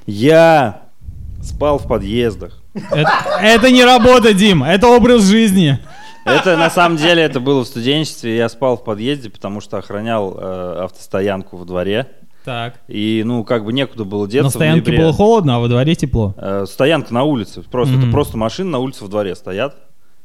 Я 0.07 0.83
спал 1.43 1.79
в 1.79 1.87
подъездах. 1.87 2.63
Это, 2.91 3.11
это 3.41 3.71
не 3.71 3.85
работа, 3.85 4.33
Дим, 4.33 4.63
это 4.65 4.89
образ 4.89 5.25
жизни. 5.25 5.79
Это 6.25 6.57
на 6.57 6.71
самом 6.71 6.97
деле 6.99 7.23
это 7.23 7.41
было 7.41 7.65
в 7.65 7.67
студенчестве. 7.67 8.37
Я 8.37 8.49
спал 8.49 8.77
в 8.77 8.85
подъезде, 8.85 9.29
потому 9.29 9.61
что 9.61 9.79
охранял 9.79 10.37
э, 10.39 10.85
автостоянку 10.85 11.57
во 11.57 11.65
дворе. 11.65 12.07
Так. 12.45 12.75
И 12.89 13.23
ну 13.25 13.45
как 13.45 13.65
бы 13.65 13.73
некуда 13.73 14.05
было 14.05 14.27
деться. 14.29 14.45
На 14.45 14.51
в 14.51 14.53
стоянке 14.53 14.93
было 14.97 15.13
холодно, 15.13 15.57
а 15.57 15.59
во 15.59 15.69
дворе 15.69 15.95
тепло. 15.95 16.35
Э, 16.37 16.65
стоянка 16.69 17.13
на 17.13 17.25
улице. 17.25 17.63
Просто 17.63 17.95
Мгм. 17.95 18.03
это 18.05 18.13
просто 18.13 18.37
машины 18.37 18.71
на 18.71 18.79
улице 18.79 19.03
во 19.05 19.11
дворе 19.11 19.35
стоят. 19.35 19.77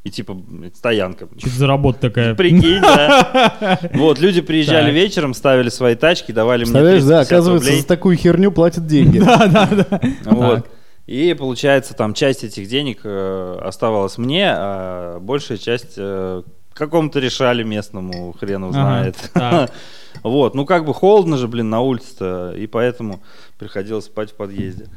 И 0.04 0.10
типа 0.10 0.38
стоянка. 0.74 1.28
Что 1.38 1.50
это 1.50 1.58
за 1.58 1.68
работа 1.68 2.00
такая? 2.00 2.36
Прикинь, 2.36 2.80
да. 2.80 3.80
Вот, 3.94 4.20
люди 4.20 4.42
приезжали 4.42 4.92
вечером, 4.92 5.34
ставили 5.34 5.70
свои 5.70 5.96
тачки, 5.96 6.32
давали 6.32 6.64
мне 6.64 6.72
Представляешь, 6.72 7.04
да, 7.04 7.26
350 7.26 7.32
оказывается, 7.32 7.82
за 7.82 7.88
такую 7.88 8.16
херню 8.18 8.52
платят 8.52 8.86
деньги. 8.86 9.18
Да, 9.26 9.48
да, 9.48 9.70
да. 9.72 10.00
Вот. 10.26 10.68
И 11.08 11.34
получается, 11.34 11.94
там 11.94 12.14
часть 12.14 12.44
этих 12.44 12.68
денег 12.68 13.00
э, 13.04 13.60
оставалась 13.62 14.18
мне, 14.18 14.50
а 14.50 15.20
большая 15.20 15.58
часть 15.58 15.94
э, 15.96 16.44
какому-то 16.74 17.20
решали 17.20 17.64
местному, 17.64 18.34
хрен 18.34 18.66
Ага, 18.66 18.74
знает. 18.74 19.30
так. 19.34 19.72
Вот, 20.24 20.56
ну 20.56 20.66
как 20.66 20.84
бы 20.84 20.96
холодно 20.96 21.38
же, 21.38 21.48
блин, 21.48 21.70
на 21.70 21.80
улице-то, 21.82 22.52
и 22.58 22.66
поэтому 22.66 23.22
приходилось 23.60 24.06
спать 24.06 24.32
в 24.32 24.36
подъезде. 24.36 24.88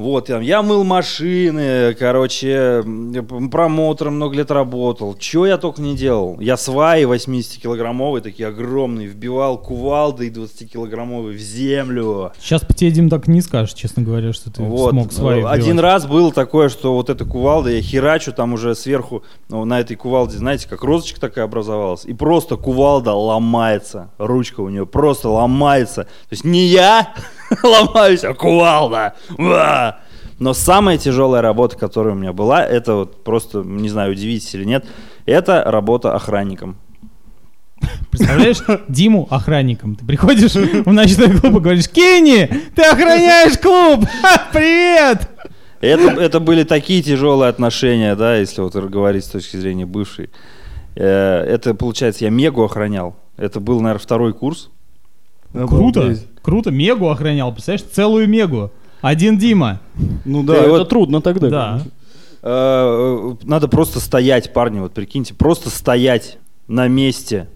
Вот, 0.00 0.28
я, 0.28 0.40
я 0.40 0.62
мыл 0.62 0.82
машины, 0.84 1.94
короче, 1.94 2.82
промоутером 3.50 4.14
много 4.16 4.36
лет 4.36 4.50
работал. 4.50 5.14
Чего 5.18 5.46
я 5.46 5.58
только 5.58 5.82
не 5.82 5.96
делал. 5.96 6.38
Я 6.40 6.56
сваи 6.56 7.04
80-килограммовые, 7.04 8.20
такие 8.20 8.48
огромные, 8.48 9.06
вбивал 9.06 9.58
кувалдой 9.58 10.30
20-килограммовые 10.30 11.36
в 11.36 11.38
землю. 11.40 12.32
Сейчас 12.40 12.62
по 12.62 12.72
тебе, 12.72 12.90
Дим, 12.90 13.08
так 13.08 13.28
не 13.28 13.40
скажешь, 13.42 13.74
честно 13.74 14.02
говоря, 14.02 14.32
что 14.32 14.50
ты 14.50 14.62
Вот. 14.62 14.90
смог 14.90 15.12
свои 15.12 15.42
Один 15.42 15.76
вбивать. 15.76 15.82
раз 15.82 16.06
было 16.06 16.32
такое, 16.32 16.68
что 16.68 16.94
вот 16.94 17.10
эта 17.10 17.24
кувалда, 17.24 17.70
я 17.70 17.82
херачу, 17.82 18.32
там 18.32 18.52
уже 18.54 18.74
сверху, 18.74 19.22
ну, 19.48 19.64
на 19.64 19.80
этой 19.80 19.96
кувалде, 19.96 20.38
знаете, 20.38 20.68
как 20.68 20.82
розочка 20.82 21.20
такая 21.20 21.44
образовалась, 21.44 22.04
и 22.04 22.14
просто 22.14 22.56
кувалда 22.56 23.12
ломается, 23.12 24.10
ручка 24.18 24.60
у 24.60 24.68
нее 24.68 24.86
просто 24.86 25.28
ломается. 25.28 26.04
То 26.04 26.32
есть 26.32 26.44
не 26.44 26.66
я 26.66 27.12
ломаюсь, 27.62 28.24
а 28.24 28.34
кувалда. 28.34 29.14
Уа! 29.38 30.00
Но 30.38 30.54
самая 30.54 30.96
тяжелая 30.96 31.42
работа, 31.42 31.76
которая 31.76 32.14
у 32.14 32.16
меня 32.16 32.32
была, 32.32 32.64
это 32.64 32.94
вот 32.94 33.24
просто, 33.24 33.58
не 33.58 33.90
знаю, 33.90 34.12
удивитесь 34.12 34.54
или 34.54 34.64
нет, 34.64 34.86
это 35.26 35.62
работа 35.66 36.14
охранником. 36.14 36.78
Представляешь, 38.10 38.58
Диму 38.88 39.28
охранником. 39.30 39.96
Ты 39.96 40.04
приходишь 40.04 40.54
в 40.54 40.92
ночной 40.92 41.38
клуб 41.38 41.56
и 41.56 41.60
говоришь, 41.60 41.88
Кенни, 41.88 42.46
ты 42.74 42.82
охраняешь 42.82 43.58
клуб! 43.58 44.06
Привет! 44.52 45.28
Это, 45.80 46.10
это 46.20 46.40
были 46.40 46.64
такие 46.64 47.02
тяжелые 47.02 47.48
отношения, 47.48 48.14
да, 48.14 48.36
если 48.36 48.60
вот 48.60 48.74
говорить 48.74 49.24
с 49.24 49.28
точки 49.28 49.56
зрения 49.56 49.86
бывшей. 49.86 50.30
Э, 50.94 51.42
Это, 51.42 51.74
получается, 51.74 52.24
я 52.24 52.30
Мегу 52.30 52.62
охранял. 52.62 53.16
Это 53.36 53.60
был, 53.60 53.80
наверное, 53.80 54.02
второй 54.02 54.34
курс. 54.34 54.70
Круто, 55.52 56.16
круто, 56.42 56.70
Мегу 56.70 57.08
охранял, 57.08 57.52
представляешь, 57.52 57.86
целую 57.92 58.28
Мегу. 58.28 58.70
Один 59.00 59.38
Дима. 59.38 59.80
Ну 60.24 60.42
да, 60.42 60.56
это 60.56 60.70
вот- 60.70 60.88
трудно 60.88 61.20
тогда. 61.20 61.48
Да. 61.48 61.68
конечно. 61.70 61.90
Э, 62.42 63.34
Надо 63.42 63.68
просто 63.68 64.00
стоять, 64.00 64.52
парни, 64.52 64.80
вот 64.80 64.92
прикиньте, 64.92 65.34
просто 65.34 65.70
стоять 65.70 66.38
на 66.68 66.88
месте. 66.88 67.48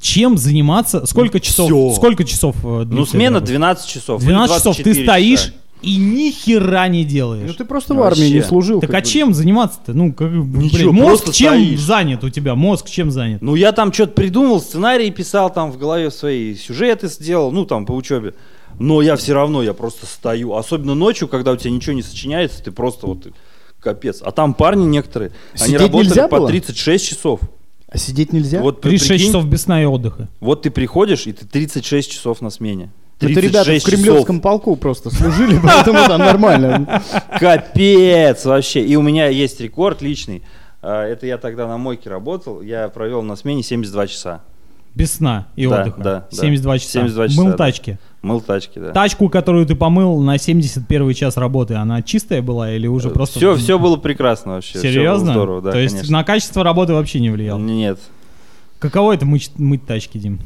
Чем 0.00 0.36
заниматься? 0.38 1.06
Сколько 1.06 1.40
часов? 1.40 1.66
всё. 1.70 1.92
Сколько 1.94 2.24
часов? 2.24 2.56
э, 2.64 2.84
Ну, 2.86 3.06
смена 3.06 3.24
эта 3.24 3.34
работа? 3.36 3.46
12 3.52 3.88
часов. 3.88 4.20
или 4.22 4.28
12 4.30 4.56
часов 4.56 4.76
ты 4.76 4.82
24 4.84 5.06
стоишь 5.06 5.40
часа. 5.40 5.52
И 5.84 5.96
ни 5.96 6.30
хера 6.30 6.88
не 6.88 7.04
делаешь. 7.04 7.46
Ну 7.46 7.54
ты 7.54 7.64
просто 7.64 7.94
в 7.94 8.02
армии 8.02 8.28
не 8.28 8.34
Вообще. 8.36 8.48
служил. 8.48 8.80
так 8.80 8.90
а 8.94 9.00
бы. 9.00 9.06
чем 9.06 9.34
заниматься-то? 9.34 9.92
Ну, 9.92 10.12
как, 10.12 10.30
бы, 10.30 10.62
Ничего, 10.62 10.92
блин, 10.92 11.04
мозг 11.04 11.32
чем 11.32 11.52
стоишь. 11.54 11.80
занят 11.80 12.24
у 12.24 12.30
тебя? 12.30 12.54
Мозг 12.54 12.88
чем 12.88 13.10
занят? 13.10 13.42
Ну, 13.42 13.54
я 13.54 13.72
там 13.72 13.92
что-то 13.92 14.12
придумал, 14.12 14.60
сценарий 14.60 15.10
писал 15.10 15.52
там 15.52 15.70
в 15.70 15.78
голове 15.78 16.10
свои 16.10 16.54
сюжеты 16.54 17.08
сделал, 17.08 17.52
ну, 17.52 17.66
там, 17.66 17.86
по 17.86 17.92
учебе. 17.92 18.34
Но 18.78 19.02
я 19.02 19.16
все 19.16 19.34
равно, 19.34 19.62
я 19.62 19.72
просто 19.74 20.06
стою. 20.06 20.54
Особенно 20.54 20.94
ночью, 20.94 21.28
когда 21.28 21.52
у 21.52 21.56
тебя 21.56 21.70
ничего 21.70 21.94
не 21.94 22.02
сочиняется, 22.02 22.62
ты 22.62 22.72
просто 22.72 23.06
вот 23.06 23.28
капец. 23.80 24.20
А 24.22 24.32
там 24.32 24.54
парни 24.54 24.84
некоторые, 24.86 25.32
они 25.52 25.66
Сидеть 25.66 25.80
работали 25.80 26.06
нельзя 26.08 26.28
по 26.28 26.38
было? 26.38 26.48
36 26.48 27.06
часов. 27.06 27.40
А 27.88 27.98
сидеть 27.98 28.32
нельзя? 28.32 28.60
Вот 28.60 28.80
при- 28.80 28.90
36 28.90 29.08
прикинь, 29.08 29.26
часов 29.28 29.46
без 29.46 29.62
сна 29.62 29.82
и 29.82 29.84
отдыха. 29.84 30.28
Вот 30.40 30.62
ты 30.62 30.70
приходишь, 30.70 31.26
и 31.26 31.32
ты 31.32 31.46
36 31.46 32.10
часов 32.10 32.40
на 32.40 32.50
смене. 32.50 32.90
Это 33.32 33.40
ребята 33.40 33.62
в 33.62 33.66
36 33.66 33.86
кремлевском 33.86 34.40
полку 34.40 34.76
просто 34.76 35.10
служили, 35.10 35.58
поэтому 35.62 35.98
там 36.06 36.18
нормально. 36.20 37.02
Капец 37.38 38.44
вообще. 38.44 38.84
И 38.84 38.96
у 38.96 39.02
меня 39.02 39.26
есть 39.28 39.60
рекорд 39.60 40.02
личный. 40.02 40.42
А, 40.82 41.04
Это 41.06 41.26
я 41.26 41.38
тогда 41.38 41.66
на 41.66 41.78
мойке 41.78 42.10
работал. 42.10 42.60
Я 42.60 42.88
провел 42.88 43.22
на 43.22 43.36
смене 43.36 43.62
72 43.62 44.06
часа. 44.06 44.40
Без 44.94 45.14
сна 45.14 45.48
и 45.56 45.66
Да, 45.66 45.80
отдыха. 45.82 46.00
да, 46.00 46.26
да. 46.30 46.36
72 46.36 46.78
часа. 46.78 46.90
72 46.92 47.28
часа, 47.28 47.40
Мыл 47.42 47.50
да. 47.50 47.56
тачки. 47.56 47.98
Мыл 48.22 48.40
тачки, 48.40 48.78
да. 48.78 48.92
Тачку, 48.92 49.28
которую 49.28 49.66
ты 49.66 49.74
помыл 49.74 50.20
на 50.20 50.38
71 50.38 51.14
час 51.14 51.36
работы, 51.36 51.74
она 51.74 52.00
чистая 52.02 52.42
была 52.42 52.70
или 52.70 52.86
уже 52.86 53.10
просто... 53.10 53.38
Все, 53.40 53.56
все 53.56 53.78
было 53.78 53.96
прекрасно 53.96 54.52
вообще. 54.52 54.78
всё 54.78 54.82
было 54.82 54.92
Серьезно? 54.92 55.32
здорово, 55.32 55.62
да, 55.62 55.72
То 55.72 55.78
есть 55.78 55.94
конечно. 55.96 56.16
на 56.18 56.22
качество 56.24 56.62
работы 56.62 56.92
вообще 56.92 57.18
не 57.18 57.30
влиял? 57.30 57.58
Нет. 57.58 57.98
Каково 58.84 59.14
это 59.14 59.24
мыть, 59.24 59.50
мыть 59.56 59.86
тачки, 59.86 60.18
Дим? 60.18 60.40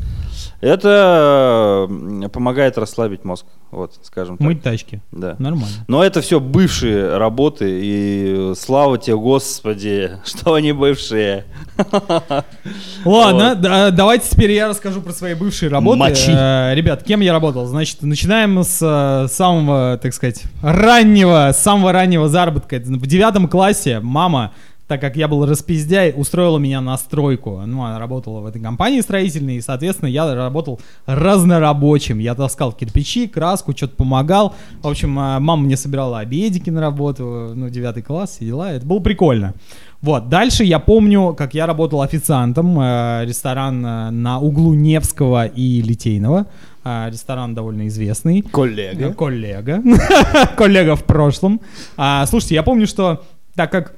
Это 0.60 1.88
помогает 2.32 2.78
расслабить 2.78 3.24
мозг, 3.24 3.46
вот, 3.72 3.98
скажем 4.02 4.36
так. 4.36 4.46
Мыть 4.46 4.62
тачки. 4.62 5.02
Да. 5.10 5.34
Нормально. 5.40 5.74
Но 5.88 6.04
это 6.04 6.20
все 6.20 6.38
бывшие 6.38 7.16
работы, 7.16 7.66
и 7.68 8.52
слава 8.56 8.96
тебе, 8.96 9.16
Господи, 9.16 10.12
что 10.24 10.54
они 10.54 10.70
бывшие. 10.70 11.46
Ладно, 13.04 13.56
да- 13.56 13.90
давайте 13.90 14.30
теперь 14.30 14.52
я 14.52 14.68
расскажу 14.68 15.02
про 15.02 15.12
свои 15.12 15.34
бывшие 15.34 15.68
работы. 15.68 15.98
Мочи. 15.98 16.30
Э, 16.30 16.74
ребят, 16.76 17.02
кем 17.02 17.18
я 17.18 17.32
работал? 17.32 17.66
Значит, 17.66 18.02
начинаем 18.02 18.62
с 18.62 18.78
э, 18.80 19.26
самого, 19.32 19.98
так 20.00 20.14
сказать, 20.14 20.44
раннего, 20.62 21.50
самого 21.52 21.90
раннего 21.90 22.28
заработка. 22.28 22.76
В 22.78 23.06
девятом 23.08 23.48
классе 23.48 23.98
мама, 23.98 24.52
так 24.88 25.00
как 25.00 25.16
я 25.16 25.28
был 25.28 25.46
распиздяй, 25.46 26.12
устроила 26.16 26.58
меня 26.58 26.80
на 26.80 26.96
стройку. 26.98 27.62
Ну, 27.64 27.84
она 27.84 27.98
работала 27.98 28.40
в 28.40 28.46
этой 28.46 28.60
компании 28.60 29.00
строительной, 29.00 29.56
и, 29.56 29.60
соответственно, 29.60 30.08
я 30.08 30.34
работал 30.34 30.80
разнорабочим. 31.06 32.18
Я 32.18 32.34
таскал 32.34 32.72
кирпичи, 32.72 33.28
краску, 33.28 33.76
что-то 33.76 33.94
помогал. 33.94 34.54
В 34.82 34.88
общем, 34.88 35.10
э, 35.18 35.38
мама 35.38 35.56
мне 35.56 35.76
собирала 35.76 36.18
обедики 36.18 36.70
на 36.70 36.80
работу, 36.80 37.52
ну, 37.54 37.68
девятый 37.68 38.02
класс, 38.02 38.30
все 38.30 38.46
дела. 38.46 38.72
Это 38.72 38.84
было 38.84 38.98
прикольно. 38.98 39.54
Вот, 40.00 40.28
дальше 40.28 40.64
я 40.64 40.78
помню, 40.78 41.34
как 41.34 41.54
я 41.54 41.66
работал 41.66 42.02
официантом, 42.02 42.78
э, 42.80 43.24
ресторан 43.24 43.84
э, 43.84 44.10
на 44.10 44.40
углу 44.40 44.74
Невского 44.74 45.46
и 45.46 45.82
Литейного, 45.82 46.46
Э, 46.88 47.10
ресторан 47.10 47.54
довольно 47.54 47.86
известный. 47.88 48.40
Э, 48.40 48.42
Коллега. 48.42 49.12
Коллега. 49.12 49.82
Коллега 50.56 50.96
в 50.96 51.04
прошлом. 51.04 51.60
А, 51.96 52.24
слушайте, 52.26 52.54
я 52.54 52.62
помню, 52.62 52.86
что 52.86 53.24
так 53.54 53.70
как 53.70 53.96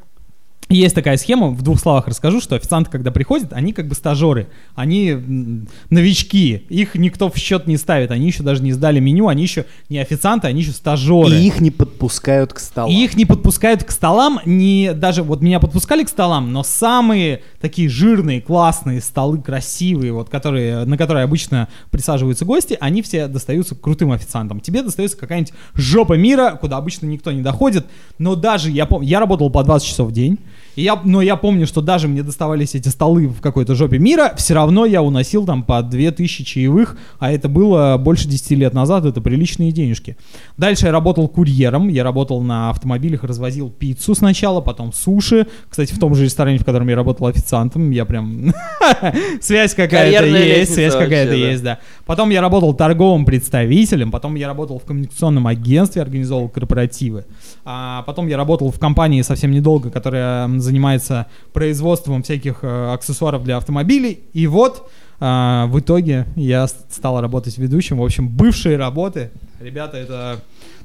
Есть 0.70 0.94
такая 0.94 1.16
схема, 1.16 1.48
в 1.48 1.62
двух 1.62 1.80
словах 1.80 2.06
расскажу, 2.06 2.40
что 2.40 2.54
официанты, 2.54 2.90
когда 2.90 3.10
приходят, 3.10 3.52
они 3.52 3.72
как 3.72 3.88
бы 3.88 3.96
стажеры, 3.96 4.46
они 4.76 5.66
новички, 5.90 6.64
их 6.68 6.94
никто 6.94 7.28
в 7.28 7.36
счет 7.36 7.66
не 7.66 7.76
ставит, 7.76 8.12
они 8.12 8.28
еще 8.28 8.44
даже 8.44 8.62
не 8.62 8.72
сдали 8.72 9.00
меню, 9.00 9.26
они 9.26 9.42
еще 9.42 9.66
не 9.88 9.98
официанты, 9.98 10.46
они 10.46 10.60
еще 10.60 10.70
стажеры. 10.70 11.34
И 11.34 11.44
их 11.44 11.60
не 11.60 11.72
подпускают 11.72 12.52
к 12.52 12.60
столу. 12.60 12.88
И 12.88 13.04
их 13.04 13.16
не 13.16 13.26
подпускают 13.26 13.82
к 13.82 13.90
столам, 13.90 14.40
не 14.44 14.92
даже 14.94 15.24
вот 15.24 15.40
меня 15.42 15.58
подпускали 15.58 16.04
к 16.04 16.08
столам, 16.08 16.52
но 16.52 16.62
самые 16.62 17.42
такие 17.60 17.88
жирные, 17.88 18.40
классные 18.40 19.00
столы, 19.00 19.42
красивые, 19.42 20.12
вот 20.12 20.28
которые, 20.28 20.84
на 20.84 20.96
которые 20.96 21.24
обычно 21.24 21.68
присаживаются 21.90 22.44
гости, 22.44 22.76
они 22.80 23.02
все 23.02 23.26
достаются 23.26 23.74
крутым 23.74 24.12
официантам. 24.12 24.60
Тебе 24.60 24.82
достается 24.82 25.16
какая-нибудь 25.16 25.52
жопа 25.74 26.14
мира, 26.14 26.56
куда 26.60 26.76
обычно 26.76 27.06
никто 27.06 27.32
не 27.32 27.42
доходит. 27.42 27.86
Но 28.18 28.36
даже 28.36 28.70
я 28.70 28.86
помню, 28.86 29.08
я 29.08 29.18
работал 29.18 29.50
по 29.50 29.64
20 29.64 29.88
часов 29.88 30.10
в 30.10 30.12
день. 30.12 30.38
И 30.80 30.82
я, 30.82 30.98
но 31.04 31.20
я 31.20 31.36
помню, 31.36 31.66
что 31.66 31.82
даже 31.82 32.08
мне 32.08 32.22
доставались 32.22 32.74
эти 32.74 32.88
столы 32.88 33.28
в 33.28 33.42
какой-то 33.42 33.74
жопе 33.74 33.98
мира, 33.98 34.32
все 34.38 34.54
равно 34.54 34.86
я 34.86 35.02
уносил 35.02 35.44
там 35.44 35.62
по 35.62 35.82
2000 35.82 36.42
чаевых, 36.42 36.96
а 37.18 37.30
это 37.30 37.50
было 37.50 37.98
больше 37.98 38.26
10 38.26 38.52
лет 38.52 38.72
назад, 38.72 39.04
это 39.04 39.20
приличные 39.20 39.72
денежки. 39.72 40.16
Дальше 40.56 40.86
я 40.86 40.92
работал 40.92 41.28
курьером, 41.28 41.88
я 41.88 42.02
работал 42.02 42.40
на 42.40 42.70
автомобилях, 42.70 43.24
развозил 43.24 43.68
пиццу 43.68 44.14
сначала, 44.14 44.62
потом 44.62 44.94
суши. 44.94 45.48
Кстати, 45.68 45.92
в 45.92 45.98
том 45.98 46.14
же 46.14 46.24
ресторане, 46.24 46.56
в 46.56 46.64
котором 46.64 46.88
я 46.88 46.96
работал 46.96 47.26
официантом, 47.26 47.90
я 47.90 48.06
прям... 48.06 48.54
Связь 49.42 49.74
какая-то 49.74 50.24
есть, 50.24 50.72
связь 50.72 50.94
какая-то 50.94 51.34
есть, 51.34 51.62
да. 51.62 51.78
Потом 52.06 52.30
я 52.30 52.40
работал 52.40 52.72
торговым 52.72 53.26
представителем, 53.26 54.10
потом 54.10 54.34
я 54.34 54.46
работал 54.46 54.78
в 54.78 54.84
коммуникационном 54.84 55.46
агентстве, 55.46 56.00
организовывал 56.00 56.48
корпоративы. 56.48 57.26
А 57.66 58.02
потом 58.06 58.28
я 58.28 58.38
работал 58.38 58.70
в 58.70 58.78
компании 58.78 59.20
совсем 59.20 59.50
недолго, 59.50 59.90
которая 59.90 60.48
занимается 60.70 61.26
производством 61.52 62.22
всяких 62.22 62.60
э, 62.62 62.92
аксессуаров 62.92 63.44
для 63.44 63.56
автомобилей. 63.56 64.20
И 64.32 64.46
вот 64.46 64.90
а, 65.20 65.66
в 65.66 65.78
итоге 65.78 66.26
я 66.34 66.66
стал 66.66 67.20
работать 67.20 67.58
ведущим. 67.58 67.98
В 67.98 68.04
общем, 68.04 68.28
бывшие 68.28 68.76
работы. 68.76 69.30
Ребята, 69.60 69.98
это 69.98 70.40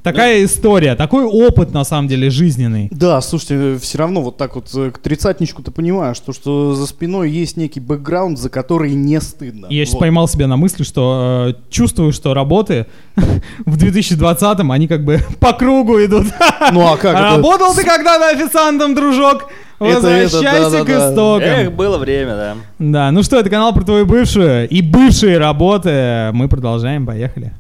такая 0.06 0.46
история, 0.46 0.96
такой 0.96 1.26
опыт 1.26 1.74
на 1.74 1.84
самом 1.84 2.08
деле 2.08 2.30
жизненный. 2.30 2.88
Да, 2.92 3.20
слушайте, 3.22 3.78
все 3.82 3.98
равно 3.98 4.22
вот 4.22 4.38
так 4.38 4.56
вот 4.56 4.70
э, 4.74 4.92
к 4.92 5.00
тридцатничку 5.00 5.62
ты 5.64 5.72
понимаешь, 5.72 6.16
что, 6.16 6.32
что 6.32 6.74
за 6.76 6.86
спиной 6.88 7.30
есть 7.30 7.58
некий 7.58 7.80
бэкграунд, 7.82 8.38
за 8.40 8.50
который 8.50 8.94
не 8.94 9.20
стыдно. 9.20 9.68
Я 9.70 9.84
сейчас 9.84 9.96
Вот. 9.96 10.00
поймал 10.00 10.28
себя 10.30 10.48
на 10.48 10.56
мысли, 10.56 10.84
что 10.84 11.48
э, 11.50 11.54
чувствую, 11.70 12.14
что 12.14 12.34
работы 12.34 12.86
в 13.66 13.76
2020-м, 13.78 14.72
они 14.72 14.88
как 14.88 15.04
бы 15.04 15.20
по 15.40 15.52
кругу 15.54 15.98
идут. 16.04 16.28
Ну 16.72 16.82
а 16.88 16.96
как 16.98 17.16
это? 17.16 17.22
Работал 17.22 17.74
ты 17.74 17.84
когда-то 17.84 18.30
официантом, 18.30 18.96
дружок? 18.96 19.50
Это- 19.80 20.08
это, 20.08 20.24
Возвращайся 20.36 20.70
к 20.70 20.86
да-да-да. 20.86 21.10
истокам. 21.12 21.48
Эх, 21.50 21.72
было 21.74 21.98
время, 21.98 22.36
да. 22.36 22.56
Да, 22.80 23.12
ну 23.12 23.24
что, 23.24 23.38
это 23.38 23.50
канал 23.50 23.74
про 23.74 23.84
твою 23.84 24.06
бывшую 24.06 24.70
и 24.70 24.82
бывшие 24.82 25.38
работы. 25.38 26.30
Мы 26.34 26.48
продолжаем, 26.48 27.06
поехали. 27.06 27.52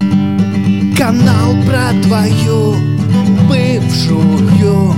Канал 0.97 1.53
про 1.65 1.91
твою 2.03 2.75
бывшую. 3.49 4.93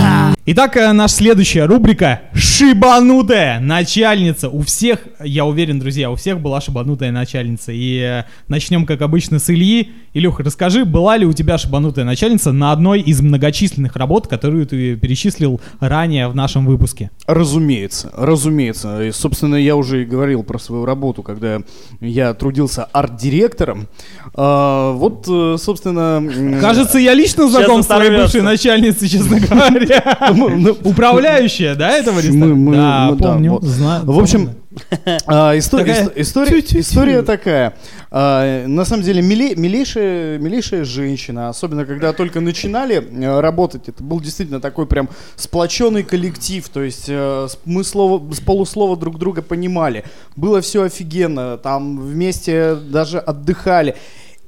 А. 0.00 0.32
Итак, 0.46 0.76
э, 0.76 0.92
наша 0.92 1.14
следующая 1.14 1.64
рубрика 1.64 2.22
«Шибанутая 2.32 3.58
начальница». 3.58 4.48
У 4.48 4.62
всех, 4.62 5.00
я 5.18 5.44
уверен, 5.44 5.80
друзья, 5.80 6.12
у 6.12 6.14
всех 6.14 6.40
была 6.40 6.60
шибанутая 6.60 7.10
начальница. 7.10 7.72
И 7.72 7.98
э, 7.98 8.24
начнем, 8.46 8.86
как 8.86 9.02
обычно, 9.02 9.40
с 9.40 9.50
Ильи. 9.50 9.90
Илюха, 10.16 10.42
расскажи, 10.42 10.86
была 10.86 11.18
ли 11.18 11.26
у 11.26 11.34
тебя 11.34 11.58
шибанутая 11.58 12.06
начальница 12.06 12.50
на 12.50 12.72
одной 12.72 13.02
из 13.02 13.20
многочисленных 13.20 13.96
работ, 13.96 14.28
которую 14.28 14.66
ты 14.66 14.96
перечислил 14.96 15.60
ранее 15.78 16.28
в 16.28 16.34
нашем 16.34 16.64
выпуске? 16.64 17.10
Разумеется, 17.26 18.10
разумеется. 18.16 19.04
И, 19.04 19.10
собственно, 19.10 19.56
я 19.56 19.76
уже 19.76 20.04
и 20.04 20.06
говорил 20.06 20.42
про 20.42 20.58
свою 20.58 20.86
работу, 20.86 21.22
когда 21.22 21.60
я 22.00 22.32
трудился 22.32 22.84
арт-директором. 22.84 23.88
А, 24.32 24.92
вот, 24.92 25.26
э, 25.28 25.56
собственно... 25.58 26.24
Кажется, 26.62 26.98
я 26.98 27.12
лично 27.12 27.46
знаком 27.50 27.82
с 27.82 27.86
твоей 27.86 28.16
бывшей 28.16 28.40
начальницей, 28.40 29.10
честно 29.10 29.38
говоря. 29.38 30.18
ну, 30.34 30.78
Управляющая, 30.82 31.74
да, 31.74 31.90
этого 31.90 32.20
ресторана? 32.20 32.72
Да, 32.72 33.16
помню. 33.18 33.60
В 33.60 34.18
общем. 34.18 34.52
А, 35.26 35.54
исто- 35.56 35.78
Такая- 35.78 36.04
ист- 36.06 36.12
история, 36.16 36.50
Тю-тю-тю. 36.62 36.80
история 36.80 37.22
такая. 37.22 37.74
А, 38.10 38.66
на 38.66 38.84
самом 38.84 39.02
деле, 39.02 39.22
миле- 39.22 39.54
милейшая, 39.56 40.38
милейшая 40.38 40.84
женщина, 40.84 41.48
особенно 41.48 41.84
когда 41.86 42.12
только 42.12 42.40
начинали 42.40 42.96
э, 42.96 43.40
работать, 43.40 43.88
это 43.88 44.02
был 44.02 44.20
действительно 44.20 44.60
такой 44.60 44.86
прям 44.86 45.08
сплоченный 45.36 46.02
коллектив, 46.02 46.68
то 46.68 46.82
есть 46.82 47.06
э, 47.08 47.48
мы 47.64 47.84
слово, 47.84 48.32
с 48.32 48.40
полуслова 48.40 48.96
друг 48.96 49.18
друга 49.18 49.42
понимали. 49.42 50.04
Было 50.36 50.60
все 50.60 50.82
офигенно, 50.82 51.56
там 51.58 51.98
вместе 51.98 52.74
даже 52.76 53.18
отдыхали. 53.18 53.96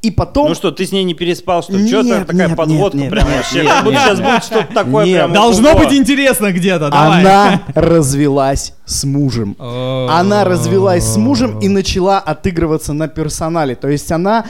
И 0.01 0.11
потом... 0.11 0.51
Ну 0.51 0.55
что, 0.55 0.71
ты 0.71 0.87
с 0.87 0.93
ней 0.93 1.03
не 1.03 1.15
переспал, 1.15 1.63
что 1.63 1.73
Нет, 1.73 2.07
это 2.07 2.25
такая 2.27 2.49
нет, 2.49 2.57
подводка 2.57 2.99
нет, 2.99 3.11
прям 3.11 3.27
нет, 3.27 3.37
вообще? 3.37 3.63
нет, 3.63 3.73
Как 3.73 3.85
будто 3.85 3.97
сейчас 3.99 4.21
будет 4.21 4.45
что-то 4.45 4.75
такое 4.75 5.05
Нет. 5.07 5.17
прям. 5.17 5.33
Должно 5.33 5.71
ого. 5.71 5.81
быть 5.81 5.93
интересно 5.93 6.53
где-то, 6.53 6.91
давай. 6.91 7.21
Она 7.21 7.63
развелась 7.75 8.75
с 8.85 9.05
мужем. 9.05 9.57
Она 9.59 10.45
развелась 10.45 11.05
с 11.05 11.17
мужем 11.17 11.59
и 11.59 11.69
начала 11.69 12.19
отыгрываться 12.19 12.93
на 12.93 13.09
персонале. 13.09 13.75
То 13.75 13.89
есть 13.89 14.13
она 14.13 14.47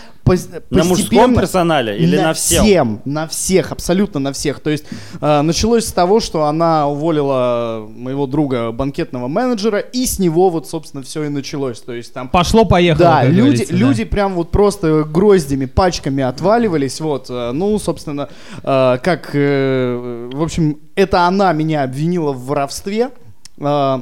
На 0.71 0.85
мужском 0.85 1.35
персонале 1.35 1.99
или 1.99 2.19
на 2.19 2.35
всем? 2.35 2.65
всем, 2.65 3.01
на 3.05 3.27
всех, 3.27 3.73
абсолютно 3.73 4.21
на 4.21 4.33
всех. 4.33 4.61
То 4.61 4.71
есть 4.71 4.85
э, 5.21 5.41
началось 5.43 5.87
с 5.87 5.93
того, 5.93 6.21
что 6.21 6.45
она 6.45 6.89
уволила 6.89 7.87
моего 7.89 8.27
друга 8.27 8.73
банкетного 8.73 9.29
менеджера, 9.29 9.79
и 9.79 10.07
с 10.07 10.19
него 10.19 10.51
вот, 10.51 10.69
собственно, 10.69 11.03
все 11.03 11.25
и 11.25 11.29
началось. 11.29 11.81
То 11.81 11.93
есть 11.93 12.13
там 12.13 12.29
Пошло-поехало. 12.29 13.05
да, 13.05 13.25
люди, 13.25 13.67
да. 13.67 13.75
люди 13.75 14.05
прям 14.05 14.35
вот 14.35 14.51
просто 14.51 15.05
гроздями, 15.05 15.67
пачками 15.67 16.23
отваливались, 16.23 17.01
вот, 17.01 17.27
э, 17.31 17.53
ну, 17.53 17.79
собственно, 17.79 18.29
э, 18.63 18.99
как, 19.03 19.31
э, 19.35 20.31
в 20.33 20.43
общем, 20.43 20.79
это 20.95 21.23
она 21.27 21.53
меня 21.53 21.85
обвинила 21.85 22.33
в 22.33 22.47
воровстве, 22.47 23.11
э, 23.59 23.99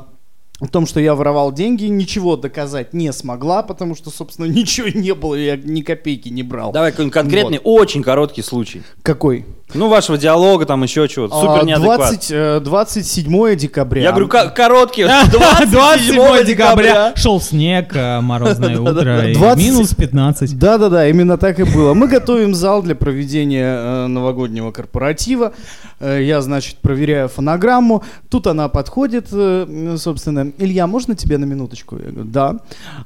в 0.60 0.68
том, 0.68 0.86
что 0.86 1.00
я 1.00 1.14
воровал 1.14 1.52
деньги, 1.52 1.84
ничего 1.84 2.36
доказать 2.36 2.94
не 2.94 3.12
смогла, 3.12 3.62
потому 3.62 3.94
что, 3.94 4.10
собственно, 4.10 4.46
ничего 4.50 4.88
не 4.88 5.12
было, 5.14 5.34
я 5.34 5.56
ни 5.56 5.82
копейки 5.82 6.28
не 6.28 6.42
брал. 6.42 6.72
Давай 6.72 6.90
какой-нибудь 6.92 7.14
конкретный, 7.14 7.60
очень 7.62 8.02
короткий 8.02 8.42
случай. 8.42 8.82
Какой? 9.02 9.44
Ну, 9.74 9.88
вашего 9.88 10.16
диалога, 10.16 10.64
там 10.64 10.82
еще 10.84 11.08
чего-то. 11.08 11.34
Супер 11.40 11.60
А, 11.62 11.64
неадекват. 11.64 11.98
20, 11.98 12.30
э, 12.30 12.60
27 12.60 13.56
декабря. 13.56 14.02
Я 14.02 14.10
говорю, 14.12 14.28
ко- 14.28 14.48
короткий. 14.50 15.04
27 15.70 16.44
декабря 16.46 17.12
шел 17.16 17.40
снег, 17.40 17.94
э, 17.94 18.20
морозное 18.20 18.78
утро, 18.80 19.28
и 19.30 19.34
20 19.34 19.64
минус 19.64 19.94
15. 19.94 20.56
Да-да-да, 20.58 21.08
именно 21.08 21.36
так 21.36 21.58
и 21.58 21.64
было. 21.64 21.94
Мы 21.94 22.06
готовим 22.06 22.54
зал 22.54 22.82
для 22.82 22.94
проведения 22.94 23.76
э, 23.76 24.06
новогоднего 24.06 24.70
корпоратива. 24.70 25.52
Э, 25.98 26.22
я, 26.22 26.40
значит, 26.40 26.78
проверяю 26.78 27.28
фонограмму. 27.28 28.02
Тут 28.28 28.46
она 28.46 28.68
подходит, 28.68 29.28
э, 29.32 29.96
собственно. 29.98 30.52
Илья, 30.58 30.86
можно 30.86 31.14
тебе 31.14 31.38
на 31.38 31.44
минуточку? 31.44 31.96
Я 31.96 32.10
говорю, 32.10 32.30
да. 32.30 32.56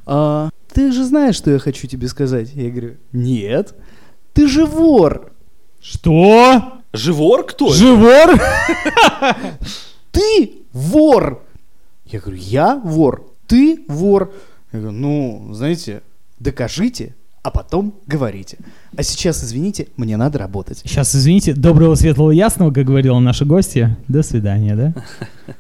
«А, 0.07 0.51
ты 0.73 0.93
же 0.93 1.05
знаешь, 1.05 1.37
что 1.37 1.51
я 1.51 1.59
хочу 1.59 1.87
тебе 1.87 2.09
сказать? 2.09 2.53
Я 2.55 2.71
говорю, 2.71 2.97
нет. 3.13 3.75
Ты 4.33 4.47
же 4.49 4.67
вор. 4.67 5.33
Что? 5.81 6.75
Живор 6.93 7.47
кто? 7.47 7.73
Живор? 7.73 8.39
Ты 10.11 10.53
вор. 10.73 11.43
Я 12.05 12.21
говорю, 12.21 12.39
я 12.39 12.77
вор. 12.77 13.33
Ты 13.47 13.85
вор. 13.89 14.33
Я 14.73 14.81
говорю, 14.81 14.97
ну, 14.97 15.49
знаете, 15.53 16.03
докажите, 16.39 17.15
а 17.43 17.51
потом 17.51 17.95
говорите. 18.07 18.59
А 18.97 19.03
сейчас, 19.03 19.43
извините, 19.43 19.89
мне 19.97 20.17
надо 20.17 20.39
работать. 20.39 20.79
Сейчас, 20.85 21.15
извините, 21.15 21.55
доброго, 21.55 21.95
светлого, 21.95 22.31
ясного, 22.33 22.71
как 22.73 22.85
говорила 22.85 23.19
наша 23.19 23.45
гостья. 23.45 23.97
До 24.09 24.23
свидания, 24.23 24.77
да? 24.77 24.95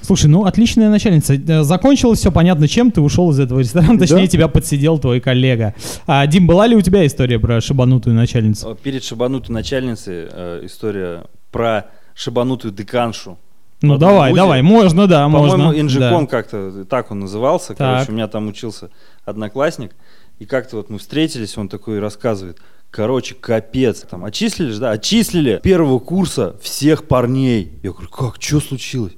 Слушай, 0.00 0.26
ну 0.26 0.44
отличная 0.44 0.88
начальница. 0.88 1.34
Э, 1.34 1.62
Закончилось 1.64 2.20
все 2.20 2.30
понятно 2.30 2.68
чем, 2.68 2.92
ты 2.92 3.00
ушел 3.00 3.30
из 3.32 3.40
этого 3.40 3.58
ресторана, 3.58 3.98
точнее 3.98 4.22
Да. 4.22 4.26
тебя 4.28 4.48
подсидел 4.48 4.98
твой 4.98 5.20
коллега. 5.20 5.74
А, 6.06 6.24
Дим, 6.28 6.46
была 6.46 6.68
ли 6.68 6.76
у 6.76 6.80
тебя 6.80 7.04
история 7.04 7.40
про 7.40 7.60
шибанутую 7.60 8.14
начальницу? 8.14 8.70
Э, 8.70 8.76
Перед 8.80 9.02
шибанутой 9.02 9.52
начальницей 9.52 10.28
э, 10.30 10.60
история 10.64 11.24
про 11.50 11.86
шибанутую 12.14 12.72
деканшу. 12.72 13.36
Ну 13.82 13.98
давай, 13.98 14.30
вузе. 14.30 14.40
давай, 14.40 14.62
можно, 14.62 15.06
да, 15.06 15.28
можно. 15.28 15.58
По-моему, 15.58 15.80
Инжиком 15.80 16.24
да. 16.24 16.30
как-то 16.30 16.84
так 16.86 17.10
он 17.10 17.20
назывался. 17.20 17.74
Так. 17.74 17.78
Короче, 17.78 18.12
у 18.12 18.14
меня 18.14 18.26
там 18.28 18.46
учился 18.48 18.90
одноклассник. 19.24 19.90
И 20.38 20.44
как-то 20.44 20.76
вот 20.76 20.90
мы 20.90 20.98
встретились, 20.98 21.56
он 21.56 21.68
такой 21.68 21.98
рассказывает. 21.98 22.58
Короче, 22.90 23.34
капец. 23.34 24.00
Там 24.08 24.24
отчислили 24.24 24.70
же, 24.70 24.80
да? 24.80 24.90
Отчислили 24.92 25.60
первого 25.62 25.98
курса 25.98 26.56
всех 26.62 27.08
парней. 27.08 27.78
Я 27.82 27.92
говорю, 27.92 28.08
как, 28.08 28.36
что 28.38 28.60
случилось? 28.60 29.14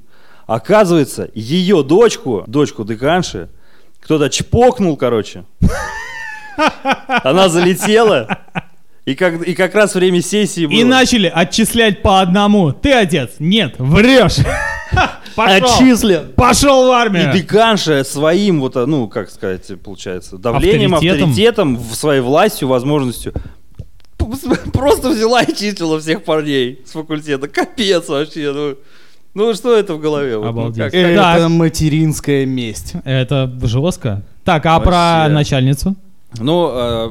Оказывается, 0.47 1.31
ее 1.35 1.83
дочку, 1.83 2.45
дочку 2.47 2.85
деканши, 2.85 3.51
кто-то 4.01 4.31
чпокнул, 4.31 4.97
короче. 4.97 5.45
Она 7.07 7.49
залетела. 7.49 8.39
И 9.05 9.15
как, 9.15 9.43
и 9.43 9.55
как 9.55 9.75
раз 9.75 9.95
время 9.95 10.23
сессии 10.23 10.67
было. 10.67 10.75
И 10.75 10.85
начали 10.85 11.27
отчислять 11.27 12.03
по 12.03 12.21
одному. 12.21 12.73
Ты 12.73 12.93
отец? 12.93 13.33
Нет, 13.39 13.75
врешь. 13.79 14.37
Пошел. 15.39 15.69
Отчислен. 15.69 16.33
Пошел 16.37 16.87
в 16.87 16.91
И 16.91 16.95
армию. 16.95 17.33
деканша 17.33 18.05
своим, 18.05 18.61
вот, 18.61 18.77
а, 18.77 18.87
ну, 18.87 19.09
как 19.09 19.31
сказать, 19.31 19.71
получается, 19.83 20.37
давлением, 20.39 20.95
Авторитетом. 20.95 21.31
авторитетом, 21.31 21.77
в 21.77 21.95
своей 21.95 22.21
властью, 22.21 22.69
возможностью, 22.69 23.33
просто 24.73 25.11
взяла 25.11 25.43
и 25.43 25.55
числила 25.55 25.99
всех 26.01 26.25
парней 26.25 26.81
с 26.87 26.91
факультета. 26.93 27.49
Капец 27.49 28.09
вообще, 28.09 28.53
ну. 28.53 28.75
Ну, 29.35 29.55
что 29.55 29.77
это 29.77 29.95
в 29.95 30.01
голове? 30.01 30.37
Вот, 30.37 30.45
ну, 30.45 30.49
Обалдеть. 30.51 30.85
как- 30.85 30.95
Э, 30.95 31.13
Это 31.13 31.23
Так. 31.23 31.49
материнская 31.51 32.45
месть. 32.47 32.95
Это 33.05 33.51
жестко. 33.63 34.23
Так, 34.45 34.67
а 34.67 34.81
про 34.81 34.91
Вообще. 34.91 35.33
начальницу? 35.35 35.97
Ну, 36.37 36.71
э, 36.71 37.09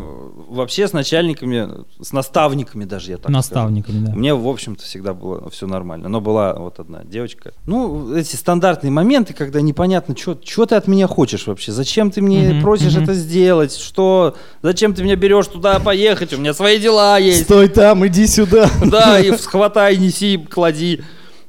вообще 0.49 0.87
с 0.87 0.93
начальниками, 0.93 1.67
с 1.99 2.13
наставниками 2.13 2.85
даже, 2.85 3.11
я 3.11 3.17
так 3.17 3.23
скажу. 3.25 3.37
Наставниками, 3.37 4.05
да. 4.05 4.13
Мне, 4.13 4.35
в 4.35 4.47
общем-то, 4.47 4.83
всегда 4.83 5.13
было 5.13 5.49
все 5.49 5.65
нормально. 5.65 6.07
Но 6.07 6.21
была 6.21 6.53
вот 6.53 6.79
одна 6.79 7.03
девочка. 7.03 7.53
Ну, 7.65 8.13
эти 8.13 8.35
стандартные 8.35 8.91
моменты, 8.91 9.33
когда 9.33 9.59
непонятно, 9.59 10.15
что 10.15 10.65
ты 10.65 10.75
от 10.75 10.87
меня 10.87 11.07
хочешь 11.07 11.47
вообще? 11.47 11.71
Зачем 11.71 12.11
ты 12.11 12.21
мне 12.21 12.49
Мгм, 12.49 12.61
просишь 12.61 12.93
мгм. 12.93 13.03
это 13.03 13.13
сделать? 13.15 13.75
Что? 13.75 14.35
Зачем 14.61 14.93
ты 14.93 15.03
меня 15.03 15.15
берешь 15.15 15.47
туда 15.47 15.79
поехать? 15.79 16.33
У 16.33 16.37
меня 16.37 16.53
свои 16.53 16.79
дела 16.79 17.17
есть. 17.17 17.45
Стой 17.45 17.69
там, 17.69 18.05
иди 18.05 18.27
сюда. 18.27 18.69
Да, 18.85 19.19
и 19.19 19.35
схватай, 19.35 19.97
неси, 19.97 20.37
клади. 20.37 21.01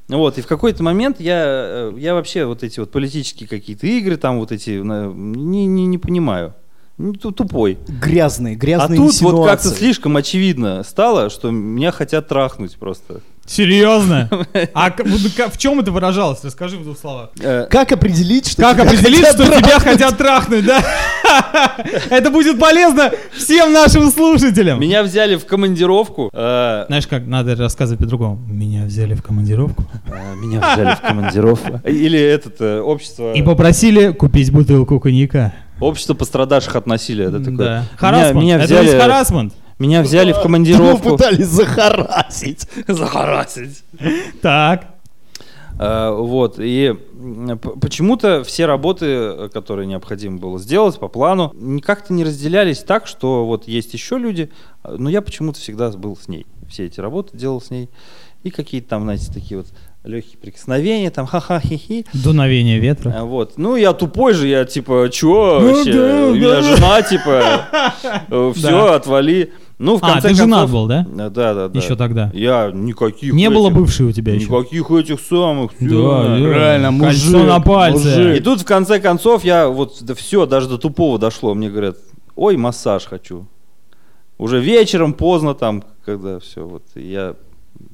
Вот, 0.07 0.39
и 0.39 0.41
в 0.41 0.47
какой-то 0.47 0.81
момент 0.81 1.19
я, 1.19 1.43
э, 1.45 1.93
я 1.97 2.15
вообще 2.15 2.45
вот 2.45 2.63
эти 2.63 2.79
вот 2.79 2.91
политические 2.91 3.47
какие-то 3.47 3.85
игры, 3.85 4.17
там 4.17 4.39
вот 4.39 4.51
эти, 4.51 4.71
не, 4.71 5.67
не, 5.67 5.85
не 5.85 5.97
понимаю. 5.99 6.55
Ну, 6.99 7.13
ту- 7.13 7.31
Тупой. 7.31 7.77
Грязные, 7.87 8.55
А 8.55 8.59
грязные 8.59 8.97
тут 8.97 9.21
вот 9.21 9.47
как-то 9.47 9.69
слишком 9.69 10.17
очевидно 10.17 10.83
стало, 10.83 11.29
что 11.29 11.49
меня 11.49 11.91
хотят 11.91 12.27
трахнуть 12.27 12.75
просто. 12.77 13.21
Серьезно? 13.49 14.29
А 14.73 14.91
в 15.49 15.57
чем 15.57 15.79
это 15.79 15.91
выражалось? 15.91 16.39
Расскажи 16.43 16.77
в 16.77 16.83
двух 16.83 16.97
словах. 16.99 17.29
Э, 17.41 17.65
Как 17.69 17.91
определить, 17.91 18.47
что 18.47 18.61
Как 18.61 18.73
тебя 18.75 18.83
определить, 18.83 19.25
хотят 19.25 19.35
что 19.35 19.45
тебя 19.45 19.59
трахнуть? 19.61 19.83
хотят 19.83 20.17
трахнуть, 20.17 20.65
да? 20.65 20.83
Это 22.11 22.29
будет 22.29 22.59
полезно 22.59 23.11
всем 23.35 23.73
нашим 23.73 24.11
слушателям. 24.11 24.79
Меня 24.79 25.01
взяли 25.01 25.35
в 25.35 25.45
командировку. 25.45 26.29
э, 26.31 26.85
Знаешь, 26.87 27.07
как 27.07 27.25
надо 27.25 27.55
рассказывать 27.55 27.99
по-другому. 27.99 28.39
Меня 28.47 28.85
взяли 28.85 29.15
в 29.15 29.23
командировку 29.23 29.83
э, 30.07 30.35
Меня 30.35 30.59
взяли 30.59 30.95
в 30.95 31.01
командировку. 31.01 31.81
Или 31.87 32.19
это 32.19 32.83
общество... 32.83 33.33
и 33.33 33.41
попросили 33.41 34.11
купить 34.11 34.51
бутылку 34.51 34.99
коньяка. 34.99 35.53
Общество 35.79 36.13
пострадавших 36.13 36.75
от 36.75 36.85
насилия. 36.85 37.25
Это 37.25 37.39
такое. 37.39 37.57
Да. 37.57 37.83
Меня-. 38.11 38.33
Меня 38.33 38.55
Это 38.57 38.65
взяли, 38.65 38.91
ведь 38.91 39.01
харасмент. 39.01 39.53
Меня 39.79 40.01
взяли 40.01 40.31
в 40.31 40.35
Его 40.35 40.43
командировку. 40.43 41.09
пытались 41.11 41.47
захарасить. 41.47 42.67
Захарасить. 42.87 43.83
Так. 44.41 44.85
Э, 45.79 46.11
Вот, 46.11 46.55
и 46.59 46.93
почему-то 47.81 48.43
все 48.43 48.65
работы, 48.65 49.05
э, 49.05 49.49
которые 49.53 49.87
необходимо 49.87 50.37
было 50.37 50.59
сделать 50.59 50.99
по 50.99 51.07
плану, 51.07 51.53
как-то 51.83 52.11
не 52.13 52.23
разделялись 52.25 52.79
так, 52.79 53.07
что 53.07 53.45
вот 53.45 53.67
есть 53.67 53.93
еще 53.93 54.17
люди, 54.17 54.49
э, 54.83 54.95
но 54.97 55.09
я 55.09 55.21
почему-то 55.21 55.59
всегда 55.59 55.89
был 55.91 56.17
с 56.17 56.27
ней. 56.27 56.45
Все 56.69 56.85
эти 56.85 56.99
работы 56.99 57.37
делал 57.37 57.61
с 57.61 57.69
ней. 57.69 57.89
И 58.43 58.49
какие-то 58.51 58.89
там, 58.89 59.03
знаете, 59.03 59.31
такие 59.33 59.57
вот 59.57 59.67
легкие 60.05 60.37
прикосновения, 60.37 61.11
там 61.11 61.25
ха-ха-хи-хи. 61.25 62.05
Дуновение 62.13 62.79
ветра. 62.79 63.21
Вот. 63.23 63.53
Ну, 63.57 63.75
я 63.75 63.91
тупой 63.93 64.33
же, 64.33 64.47
я 64.47 64.63
типа, 64.65 65.09
чё 65.11 65.59
Ну 65.61 65.75
вообще? 65.75 65.93
да, 65.93 66.27
У 66.27 66.33
меня 66.35 66.49
да. 66.49 66.61
жена, 66.61 67.01
типа, 67.01 68.51
все, 68.55 68.69
Да. 68.69 68.95
отвали. 68.95 69.51
Ну, 69.79 69.97
в 69.97 70.03
А, 70.03 70.11
конце 70.13 70.27
ты 70.29 70.35
женат 70.35 70.59
концов- 70.63 70.71
был, 70.71 70.87
да? 70.87 71.07
Да, 71.09 71.29
да, 71.29 71.67
да. 71.69 71.79
Еще 71.79 71.95
тогда. 71.95 72.29
Я 72.33 72.69
никаких 72.73 73.33
Не 73.33 73.49
было 73.49 73.67
этих- 73.69 73.77
бывшей 73.77 74.07
у 74.07 74.11
тебя 74.11 74.33
еще. 74.35 74.45
Никаких 74.45 74.91
этих 74.91 75.19
самых. 75.21 75.71
Да, 75.79 76.23
да. 76.27 76.37
Реально, 76.37 76.99
Кольцо 76.99 77.31
мужик, 77.31 77.47
на 77.47 77.59
пальце. 77.61 78.07
мужик. 78.17 78.37
И 78.37 78.39
тут 78.43 78.59
в 78.61 78.65
конце 78.65 78.99
концов 78.99 79.45
я 79.45 79.69
вот 79.69 79.97
да 80.01 80.13
все, 80.15 80.45
даже 80.45 80.67
до 80.67 80.77
тупого 80.77 81.17
дошло. 81.17 81.55
Мне 81.55 81.69
говорят, 81.69 81.95
ой, 82.35 82.57
массаж 82.57 83.05
хочу. 83.05 83.47
Уже 84.37 84.59
вечером 84.59 85.13
поздно 85.13 85.53
там, 85.53 85.83
когда 86.05 86.39
все, 86.39 86.65
вот 86.65 86.83
я 86.95 87.35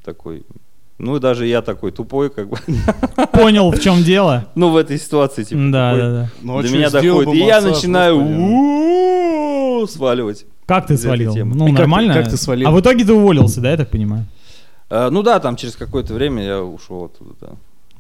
такой, 0.03 0.43
ну 0.97 1.17
и 1.17 1.19
даже 1.19 1.45
я 1.45 1.61
такой 1.61 1.91
тупой, 1.91 2.31
как 2.31 2.49
бы, 2.49 2.57
Понял, 3.31 3.71
в 3.71 3.79
чем 3.79 4.03
дело? 4.03 4.45
ну 4.55 4.69
в 4.69 4.75
этой 4.77 4.97
ситуации 4.97 5.43
типа. 5.43 5.61
Да, 5.71 5.95
да, 5.95 6.09
да. 6.11 6.29
Ну, 6.41 6.57
а 6.57 6.63
До 6.63 6.69
меня 6.69 6.89
доходит, 6.89 7.33
и 7.33 7.37
я 7.45 7.61
начинаю 7.61 8.19
сваливать. 9.87 10.45
Как 10.65 10.87
ты 10.87 10.97
свалил? 10.97 11.35
Ну, 11.35 11.67
как 11.67 11.75
ты- 11.75 11.81
нормально. 11.81 12.13
как 12.13 12.29
ты 12.29 12.37
свалил? 12.37 12.67
А 12.67 12.71
в 12.71 12.79
итоге 12.79 13.05
ты 13.05 13.13
уволился, 13.13 13.61
да, 13.61 13.71
я 13.71 13.77
так 13.77 13.89
понимаю? 13.89 14.25
А, 14.89 15.09
ну 15.09 15.23
да, 15.23 15.39
там 15.39 15.55
через 15.55 15.75
какое-то 15.75 16.13
время 16.13 16.43
я 16.43 16.61
ушел 16.61 17.05
оттуда. 17.05 17.35
Да. 17.41 17.49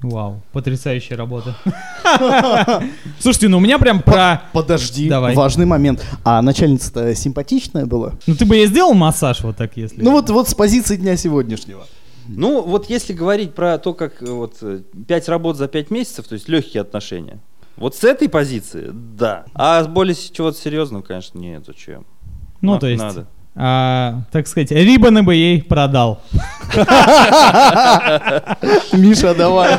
Вау, 0.01 0.41
потрясающая 0.51 1.17
работа. 1.17 1.55
Слушайте, 3.19 3.47
ну 3.47 3.57
у 3.57 3.59
меня 3.59 3.79
прям 3.79 4.01
про... 4.01 4.43
Подожди, 4.53 5.09
Давай. 5.09 5.33
важный 5.35 5.65
момент. 5.65 6.05
А 6.23 6.41
начальница-то 6.41 7.15
симпатичная 7.15 7.85
была? 7.85 8.13
Ну 8.27 8.35
ты 8.35 8.45
бы 8.45 8.55
ей 8.55 8.67
сделал 8.67 8.93
массаж 8.93 9.41
вот 9.41 9.57
так, 9.57 9.77
если... 9.77 10.01
Ну 10.01 10.11
вот, 10.11 10.29
вот 10.29 10.49
с 10.49 10.53
позиции 10.53 10.97
дня 10.97 11.15
сегодняшнего. 11.15 11.85
Ну, 12.27 12.61
вот 12.61 12.89
если 12.89 13.13
говорить 13.13 13.53
про 13.53 13.77
то, 13.77 13.93
как 13.93 14.21
э, 14.21 14.25
вот 14.25 14.57
э, 14.61 14.81
пять 15.07 15.29
работ 15.29 15.57
за 15.57 15.67
пять 15.67 15.91
месяцев, 15.91 16.27
то 16.27 16.33
есть 16.33 16.49
легкие 16.49 16.81
отношения, 16.81 17.39
вот 17.77 17.95
с 17.95 18.03
этой 18.03 18.29
позиции, 18.29 18.89
да. 18.93 19.45
А 19.53 19.83
с 19.83 19.87
более 19.87 20.15
чего-то 20.15 20.57
серьезного, 20.57 21.01
конечно, 21.01 21.37
нет, 21.39 21.63
зачем. 21.65 22.05
Ну, 22.61 22.73
На- 22.73 22.79
то 22.79 22.87
есть, 22.87 23.03
Надо. 23.03 23.27
а, 23.55 24.21
так 24.31 24.47
сказать, 24.47 24.71
Рибаны 24.71 25.23
бы 25.23 25.35
ей 25.35 25.61
продал. 25.61 26.21
Миша, 28.93 29.33
давай. 29.35 29.73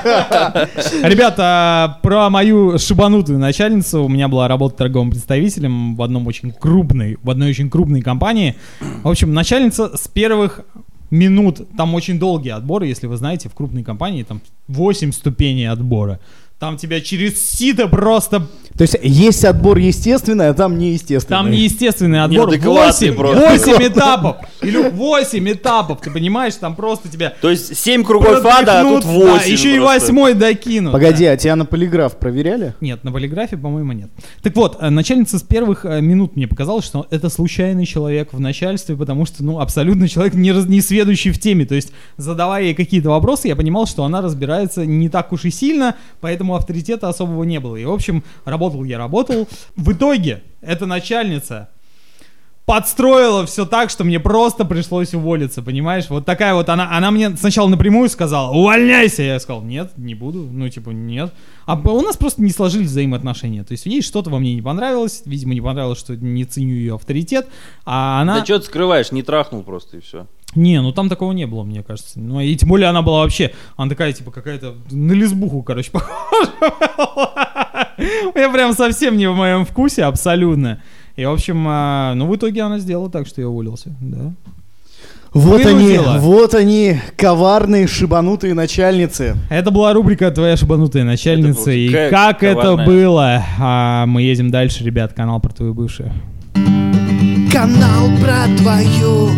Ребята, 1.02 1.98
про 2.02 2.30
мою 2.30 2.78
шибанутую 2.78 3.38
начальницу. 3.38 4.04
У 4.04 4.08
меня 4.08 4.28
была 4.28 4.48
работа 4.48 4.76
торговым 4.76 5.10
представителем 5.10 5.96
в 5.96 6.02
одном 6.02 6.26
очень 6.26 6.52
крупной, 6.52 7.18
в 7.22 7.30
одной 7.30 7.50
очень 7.50 7.70
крупной 7.70 8.02
компании. 8.02 8.56
В 9.02 9.08
общем, 9.08 9.32
начальница 9.34 9.96
с 9.96 10.08
первых 10.08 10.60
минут, 11.10 11.60
там 11.76 11.94
очень 11.94 12.18
долгие 12.18 12.50
отборы, 12.50 12.86
если 12.86 13.06
вы 13.06 13.16
знаете, 13.16 13.48
в 13.48 13.54
крупной 13.54 13.84
компании 13.84 14.22
там 14.24 14.40
8 14.68 15.12
ступеней 15.12 15.66
отбора. 15.66 16.18
Там 16.58 16.78
тебя 16.78 17.02
через 17.02 17.50
сито 17.50 17.86
просто... 17.86 18.46
То 18.78 18.82
есть 18.82 18.96
есть 19.02 19.44
отбор 19.44 19.78
естественный, 19.78 20.48
а 20.48 20.54
там 20.54 20.78
неестественный. 20.78 21.38
Там 21.38 21.50
неестественный 21.50 22.22
отбор. 22.22 22.50
Неадекватный 22.50 23.10
8, 23.10 23.14
просто. 23.14 23.48
8 23.50 23.86
этапов. 23.88 24.36
Или 24.62 24.88
8 24.90 25.52
этапов, 25.52 26.00
ты 26.02 26.10
понимаешь? 26.10 26.54
Там 26.56 26.76
просто 26.76 27.08
тебя... 27.08 27.34
То 27.40 27.50
есть 27.50 27.76
семь 27.76 28.04
кругов 28.04 28.44
ада, 28.44 28.80
а 28.80 28.82
тут 28.82 29.02
пропихнут, 29.02 29.24
да, 29.24 29.32
восемь. 29.32 29.52
еще 29.52 29.74
и 29.74 29.78
просто. 29.78 30.06
восьмой 30.06 30.34
докинут. 30.34 30.92
Погоди, 30.92 31.24
а 31.26 31.36
тебя 31.36 31.56
на 31.56 31.64
полиграф 31.64 32.18
проверяли? 32.18 32.74
Нет, 32.80 33.02
на 33.04 33.12
полиграфе, 33.12 33.56
по-моему, 33.56 33.92
нет. 33.92 34.10
Так 34.42 34.56
вот, 34.56 34.76
э, 34.80 34.90
начальница 34.90 35.38
с 35.38 35.42
первых 35.42 35.84
э, 35.84 36.00
минут 36.00 36.36
мне 36.36 36.46
показалось, 36.46 36.84
что 36.84 37.06
это 37.10 37.28
случайный 37.30 37.86
человек 37.86 38.32
в 38.32 38.40
начальстве, 38.40 38.96
потому 38.96 39.24
что, 39.26 39.42
ну, 39.42 39.60
абсолютно 39.60 40.06
человек 40.08 40.34
не, 40.34 40.52
раз- 40.52 40.66
не 40.66 40.80
сведущий 40.82 41.32
в 41.32 41.38
теме. 41.40 41.64
То 41.64 41.74
есть, 41.74 41.92
задавая 42.18 42.64
ей 42.64 42.74
какие-то 42.74 43.10
вопросы, 43.10 43.48
я 43.48 43.56
понимал, 43.56 43.86
что 43.86 44.04
она 44.04 44.20
разбирается 44.20 44.84
не 44.84 45.08
так 45.08 45.32
уж 45.32 45.44
и 45.46 45.50
сильно, 45.50 45.96
поэтому 46.20 46.45
авторитета 46.54 47.08
особого 47.08 47.44
не 47.44 47.60
было. 47.60 47.76
И, 47.76 47.84
в 47.84 47.92
общем, 47.92 48.22
работал 48.44 48.84
я, 48.84 48.98
работал. 48.98 49.48
В 49.76 49.92
итоге, 49.92 50.42
эта 50.60 50.86
начальница 50.86 51.68
подстроила 52.66 53.46
все 53.46 53.64
так, 53.64 53.90
что 53.90 54.02
мне 54.02 54.18
просто 54.18 54.64
пришлось 54.64 55.14
уволиться, 55.14 55.62
понимаешь? 55.62 56.10
Вот 56.10 56.26
такая 56.26 56.52
вот 56.54 56.68
она, 56.68 56.96
она 56.96 57.12
мне 57.12 57.34
сначала 57.36 57.68
напрямую 57.68 58.08
сказала, 58.08 58.50
увольняйся. 58.50 59.22
Я 59.22 59.38
сказал, 59.38 59.62
нет, 59.62 59.92
не 59.96 60.14
буду, 60.14 60.40
ну 60.50 60.68
типа 60.68 60.90
нет. 60.90 61.32
А 61.64 61.76
у 61.76 62.02
нас 62.02 62.16
просто 62.16 62.42
не 62.42 62.50
сложились 62.50 62.88
взаимоотношения. 62.88 63.62
То 63.62 63.72
есть 63.72 63.86
ей 63.86 64.02
что-то 64.02 64.30
во 64.30 64.40
мне 64.40 64.54
не 64.54 64.62
понравилось, 64.62 65.22
видимо, 65.24 65.54
не 65.54 65.60
понравилось, 65.60 65.98
что 65.98 66.16
не 66.16 66.44
ценю 66.44 66.74
ее 66.74 66.96
авторитет, 66.96 67.46
а 67.84 68.20
она... 68.20 68.40
Да 68.40 68.44
что 68.44 68.58
ты 68.58 68.66
скрываешь, 68.66 69.12
не 69.12 69.22
трахнул 69.22 69.62
просто 69.62 69.98
и 69.98 70.00
все. 70.00 70.26
Не, 70.54 70.80
ну 70.80 70.92
там 70.92 71.08
такого 71.10 71.32
не 71.32 71.46
было, 71.46 71.64
мне 71.64 71.82
кажется. 71.82 72.18
Ну 72.18 72.40
и 72.40 72.54
тем 72.56 72.68
более 72.70 72.88
она 72.88 73.02
была 73.02 73.20
вообще, 73.20 73.52
она 73.76 73.90
такая 73.90 74.12
типа 74.12 74.30
какая-то 74.30 74.74
на 74.90 75.12
лесбуху, 75.12 75.62
короче, 75.62 75.90
похожа. 75.92 76.50
Я 78.34 78.50
прям 78.50 78.72
совсем 78.72 79.16
не 79.16 79.28
в 79.28 79.34
моем 79.34 79.64
вкусе, 79.66 80.04
абсолютно. 80.04 80.80
И, 81.16 81.24
в 81.24 81.30
общем, 81.30 81.64
а, 81.68 82.14
ну 82.14 82.26
в 82.26 82.36
итоге 82.36 82.62
она 82.62 82.78
сделала 82.78 83.10
так, 83.10 83.26
что 83.26 83.40
я 83.40 83.48
уволился, 83.48 83.94
да. 84.00 84.32
Вот 85.34 85.66
они, 85.66 85.88
Вынудила. 85.96 86.16
вот 86.20 86.54
они, 86.54 86.98
коварные, 87.16 87.86
шибанутые 87.86 88.54
начальницы. 88.54 89.36
Это 89.50 89.70
была 89.70 89.92
рубрика 89.92 90.30
«Твоя 90.30 90.56
шибанутая 90.56 91.04
начальница». 91.04 91.70
И 91.72 91.90
как 91.90 92.38
ка- 92.40 92.46
это 92.46 92.62
коварная. 92.62 92.86
было? 92.86 93.44
А, 93.58 94.06
мы 94.06 94.22
едем 94.22 94.50
дальше, 94.50 94.82
ребят. 94.84 95.12
Канал 95.12 95.40
про 95.40 95.50
твою 95.52 95.74
бывшую. 95.74 96.10
Канал 97.52 98.08
про 98.22 98.46
твою 98.56 99.28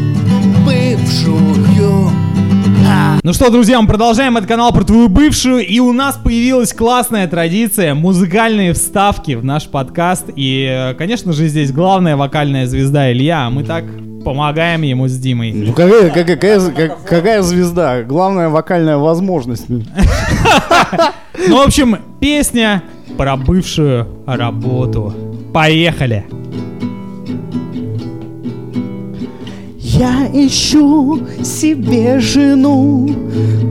бывшую. 0.68 2.10
А, 2.86 3.18
Ну 3.22 3.32
что, 3.32 3.50
друзья, 3.50 3.80
мы 3.80 3.88
продолжаем 3.88 4.36
этот 4.36 4.48
канал 4.48 4.70
про 4.72 4.84
твою 4.84 5.08
бывшую, 5.08 5.66
и 5.66 5.78
у 5.80 5.92
нас 5.92 6.16
появилась 6.22 6.72
классная 6.74 7.26
традиция, 7.26 7.94
музыкальные 7.94 8.74
вставки 8.74 9.32
в 9.34 9.44
наш 9.44 9.66
подкаст, 9.68 10.26
и, 10.36 10.94
конечно 10.98 11.32
же, 11.32 11.48
здесь 11.48 11.72
главная 11.72 12.16
вокальная 12.16 12.66
звезда 12.66 13.10
Илья, 13.12 13.46
а 13.46 13.50
мы 13.50 13.64
так 13.64 13.84
помогаем 14.24 14.82
ему 14.82 15.08
с 15.08 15.16
Димой. 15.16 15.52
Ну 15.52 15.72
какая, 15.72 16.10
какая, 16.10 16.24
какая, 16.36 16.70
как- 16.70 17.04
какая 17.04 17.42
звезда? 17.42 18.02
Главная 18.02 18.48
вокальная 18.50 18.98
возможность. 18.98 19.66
Ну, 19.68 19.82
в 21.56 21.66
общем, 21.66 21.96
песня 22.20 22.82
про 23.16 23.36
бывшую 23.36 24.06
работу. 24.26 25.14
Поехали. 25.54 26.26
Я 29.98 30.28
ищу 30.32 31.26
себе 31.42 32.20
жену, 32.20 33.10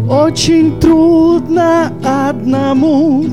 очень 0.09 0.77
трудно 0.77 1.93
одному. 2.03 3.23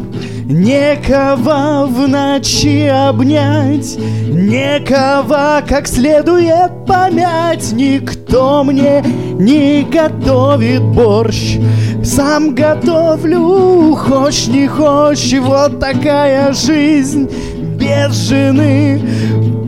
Некого 0.44 1.88
в 1.88 2.06
ночи 2.06 2.86
обнять, 2.86 3.98
некого 4.28 5.60
как 5.66 5.88
следует 5.88 6.86
помять. 6.86 7.72
Никто 7.72 8.62
мне 8.62 9.02
не 9.40 9.82
готовит 9.82 10.84
борщ, 10.84 11.58
сам 12.04 12.54
готовлю, 12.54 13.96
хочь 13.96 14.46
не 14.46 14.68
хочь. 14.68 15.34
Вот 15.40 15.80
такая 15.80 16.52
жизнь 16.52 17.28
без 17.76 18.14
жены. 18.28 19.00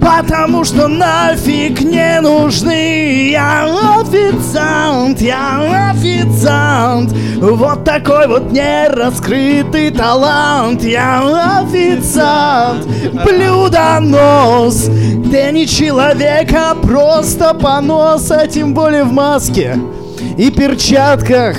Потому 0.06 0.62
что 0.62 0.86
нафиг 0.86 1.80
не 1.80 2.20
нужны. 2.20 3.30
Я 3.30 3.64
официант, 4.00 5.20
я 5.20 5.90
официант. 5.90 7.12
Вот 7.40 7.82
такой 7.82 8.28
вот 8.28 8.52
нераскрытый 8.52 9.90
талант. 9.90 10.84
Я 10.84 11.58
официант, 11.60 12.86
блюдонос. 13.24 14.88
Ты 15.32 15.50
не 15.50 15.66
человек, 15.66 16.52
а 16.52 16.76
просто 16.76 17.52
понос 17.52 18.30
А 18.30 18.46
тем 18.46 18.74
более 18.74 19.02
в 19.02 19.12
маске 19.12 19.76
и 20.38 20.52
перчатках. 20.52 21.56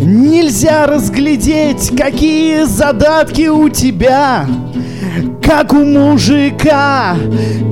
Нельзя 0.00 0.86
разглядеть, 0.86 1.94
какие 1.94 2.64
задатки 2.64 3.48
у 3.48 3.68
тебя 3.68 4.46
как 5.42 5.72
у 5.72 5.84
мужика. 5.84 7.16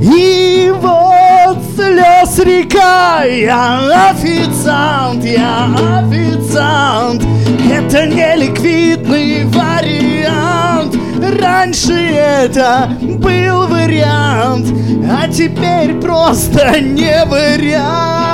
И 0.00 0.72
вот 0.80 1.58
слез 1.74 2.38
река, 2.44 3.24
я 3.24 4.10
официант, 4.10 5.24
я 5.24 5.66
официант. 6.00 7.22
Это 7.70 8.06
не 8.06 8.36
ликвидный 8.36 9.44
вариант. 9.44 10.96
Раньше 11.40 11.92
это 11.92 12.90
был 13.00 13.66
вариант, 13.66 14.66
а 15.10 15.28
теперь 15.28 15.94
просто 16.00 16.80
не 16.80 17.24
вариант. 17.26 18.30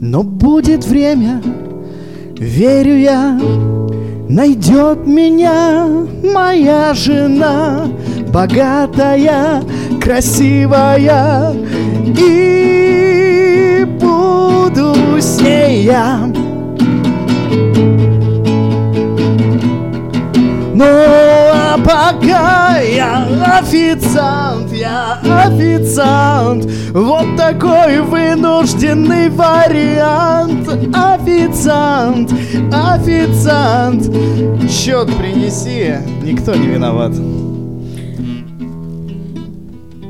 Но 0.00 0.22
будет 0.22 0.84
время, 0.84 1.42
верю 2.38 2.96
я, 2.96 3.38
Найдет 4.28 5.06
меня 5.06 5.86
моя 6.22 6.94
жена, 6.94 7.88
богатая, 8.28 9.62
красивая, 10.00 11.52
и 12.16 13.86
буду 14.00 14.94
с 15.20 15.40
ней 15.40 15.84
я. 15.84 16.32
А 20.84 21.31
пока 21.84 22.80
я 22.80 23.26
официант, 23.58 24.72
я 24.72 25.20
официант 25.22 26.70
Вот 26.92 27.36
такой 27.36 28.00
вынужденный 28.00 29.28
вариант 29.30 30.68
Официант, 30.94 32.32
официант 32.72 34.04
Счет 34.70 35.08
принеси, 35.16 35.96
никто 36.22 36.54
не 36.54 36.66
виноват 36.66 37.12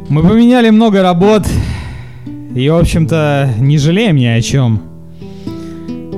Мы 0.09 0.23
поменяли 0.23 0.69
много 0.69 1.03
работ. 1.03 1.47
И, 2.55 2.69
в 2.69 2.77
общем-то, 2.77 3.55
не 3.59 3.79
жалеем 3.79 4.17
ни 4.17 4.27
о 4.27 4.43
чем. 4.43 4.92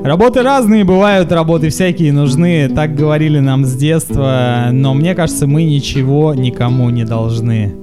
Работы 0.04 0.42
разные 0.42 0.84
бывают, 0.84 1.32
работы 1.32 1.70
всякие 1.70 2.12
нужны, 2.12 2.68
так 2.68 2.94
говорили 2.94 3.38
нам 3.38 3.64
с 3.64 3.74
детства, 3.74 4.68
но 4.70 4.92
мне 4.92 5.14
кажется, 5.14 5.46
мы 5.46 5.64
ничего 5.64 6.34
никому 6.34 6.90
не 6.90 7.04
должны. 7.04 7.74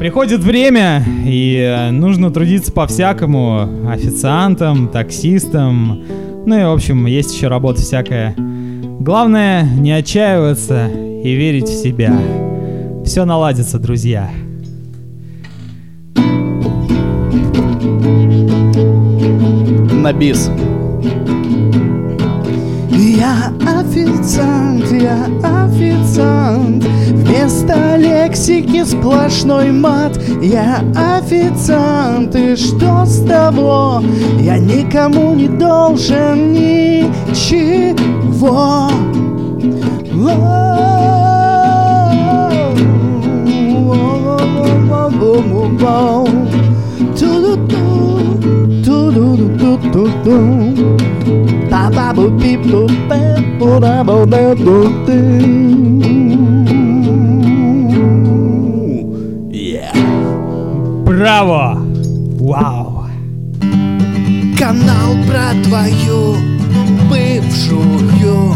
Приходит 0.00 0.40
время, 0.40 1.04
и 1.24 1.54
э, 1.58 1.92
нужно 1.92 2.32
трудиться 2.32 2.72
по-всякому, 2.72 3.88
официантам, 3.88 4.88
таксистам, 4.88 6.02
ну 6.44 6.58
и, 6.58 6.64
в 6.64 6.72
общем, 6.72 7.06
есть 7.06 7.32
еще 7.32 7.46
работа 7.46 7.82
всякая. 7.82 8.34
Главное, 8.98 9.62
не 9.62 9.92
отчаиваться 9.92 10.88
и 10.88 11.34
верить 11.34 11.68
в 11.68 11.82
себя. 11.82 12.18
Все 13.04 13.24
наладится, 13.24 13.78
друзья. 13.78 14.28
На 20.02 20.12
бис 20.12 20.50
Я 23.18 23.52
официант, 23.66 24.92
я 24.92 25.24
официант 25.42 26.84
Вместо 26.84 27.96
лексики 27.96 28.84
сплошной 28.84 29.72
мат 29.72 30.16
Я 30.40 30.84
официант, 30.94 32.36
и 32.36 32.54
что 32.54 33.04
с 33.04 33.24
того? 33.26 34.04
Я 34.38 34.58
никому 34.58 35.34
не 35.34 35.48
должен 35.48 36.52
ничего 36.52 37.88
Ту-ду-ду. 47.18 48.17
Yeah. 59.50 59.92
Браво! 61.04 61.78
Вау! 62.40 63.06
Канал 64.58 65.16
про 65.26 65.54
твою 65.64 66.36
бывшую 67.08 68.54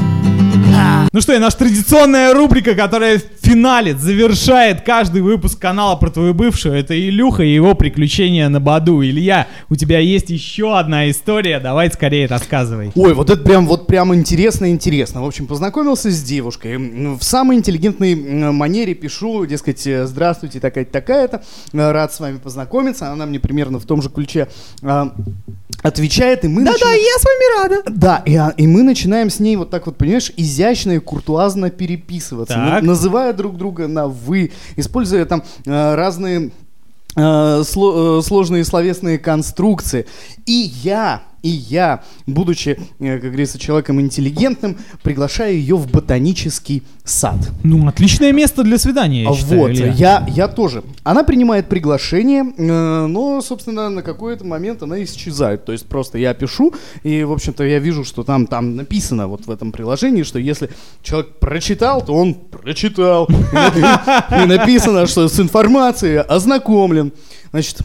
Ну 1.12 1.20
что, 1.20 1.35
и 1.35 1.38
наша 1.38 1.58
традиционная 1.58 2.32
рубрика, 2.32 2.74
которая 2.74 3.20
финалит, 3.42 4.00
завершает 4.00 4.80
каждый 4.80 5.20
выпуск 5.20 5.58
канала 5.58 5.96
про 5.96 6.08
твою 6.11 6.32
бывшую, 6.32 6.74
это 6.74 6.98
Илюха 6.98 7.42
и 7.42 7.52
его 7.52 7.74
приключения 7.74 8.48
на 8.48 8.61
Баду. 8.61 9.02
Илья, 9.04 9.46
у 9.68 9.76
тебя 9.76 9.98
есть 9.98 10.30
еще 10.30 10.78
одна 10.78 11.11
история, 11.11 11.61
давай 11.61 11.90
скорее 11.90 12.26
рассказывай. 12.26 12.92
Ой, 12.94 13.12
вот 13.12 13.28
это 13.28 13.42
прям, 13.42 13.66
вот 13.66 13.87
прям 13.87 14.14
интересно-интересно. 14.14 15.22
В 15.22 15.26
общем, 15.26 15.46
познакомился 15.46 16.11
с 16.11 16.22
девушкой. 16.22 16.72
М, 16.76 17.18
В 17.18 17.24
самой 17.24 17.56
интеллигентной 17.58 18.14
манере 18.14 18.94
пишу, 18.94 19.44
дескать, 19.44 19.87
э, 19.87 20.06
здравствуйте, 20.06 20.61
такая-то, 20.61 20.92
такая-то. 20.92 21.42
Э, 21.74 21.92
Рад 21.92 22.14
с 22.14 22.20
вами 22.20 22.38
познакомиться. 22.38 23.11
Она 23.12 23.26
мне 23.26 23.38
примерно 23.38 23.78
в 23.78 23.85
том 23.85 24.00
же 24.00 24.08
ключе 24.08 24.48
а, 24.82 25.12
отвечает, 25.82 26.44
и 26.44 26.48
мы 26.48 26.64
Да-да, 26.64 26.72
начинаем- 26.72 27.00
я 27.00 27.18
с 27.18 27.24
вами 27.24 27.62
рада. 27.62 27.90
Да, 27.90 28.22
и, 28.24 28.35
а, 28.37 28.54
и 28.56 28.66
мы 28.66 28.82
начинаем 28.82 29.28
с 29.30 29.40
ней 29.40 29.56
вот 29.56 29.68
так 29.70 29.87
вот, 29.87 29.96
понимаешь, 29.98 30.30
изящно 30.37 30.62
и 30.96 30.98
куртуазно 30.98 31.70
переписываться, 31.70 32.57
на- 32.57 32.81
называя 32.87 33.33
друг 33.33 33.57
друга 33.57 33.88
на 33.88 34.07
«вы», 34.07 34.53
используя 34.77 35.25
там 35.25 35.42
э, 35.66 35.94
разные 35.94 36.51
э, 37.16 37.20
сло- 37.20 38.18
э, 38.18 38.22
сложные 38.22 38.64
словесные 38.64 39.18
конструкции. 39.18 40.07
И 40.46 40.72
я, 40.83 41.22
и 41.42 41.48
я, 41.48 42.02
будучи, 42.26 42.78
э, 42.98 43.18
как 43.18 43.31
говорится, 43.31 43.59
человеком 43.59 44.00
интеллигентным, 44.00 44.78
приглашаю 45.02 45.55
ее 45.55 45.76
в 45.76 45.90
ботанический 45.90 46.83
сад. 47.05 47.37
Ну, 47.64 47.88
отличное 47.88 48.33
место 48.33 48.62
для 48.62 48.78
свидания, 48.78 49.24
я 49.24 49.35
считаю, 49.35 49.61
вот, 49.61 49.70
Илья. 49.70 49.92
я, 49.92 50.26
я 50.28 50.48
тоже. 50.48 50.85
Она 51.02 51.24
принимает 51.24 51.68
приглашение, 51.68 52.44
э, 52.57 53.07
но, 53.07 53.40
собственно, 53.40 53.88
на 53.88 54.02
какой-то 54.02 54.44
момент 54.44 54.83
она 54.83 55.02
исчезает. 55.02 55.64
То 55.64 55.72
есть 55.72 55.87
просто 55.87 56.18
я 56.18 56.33
пишу, 56.35 56.72
и, 57.02 57.24
в 57.24 57.33
общем-то, 57.33 57.64
я 57.64 57.78
вижу, 57.81 58.05
что 58.05 58.22
там, 58.22 58.46
там 58.46 58.76
написано 58.76 59.26
вот 59.26 59.46
в 59.46 59.50
этом 59.50 59.72
приложении, 59.72 60.22
что 60.22 60.38
если 60.38 60.70
человек 61.02 61.38
прочитал, 61.40 62.05
то 62.05 62.14
он 62.14 62.35
прочитал. 62.35 63.28
И 63.28 64.46
написано, 64.46 65.07
что 65.07 65.28
с 65.28 65.40
информацией 65.40 66.16
ознакомлен. 66.16 67.12
Значит, 67.50 67.81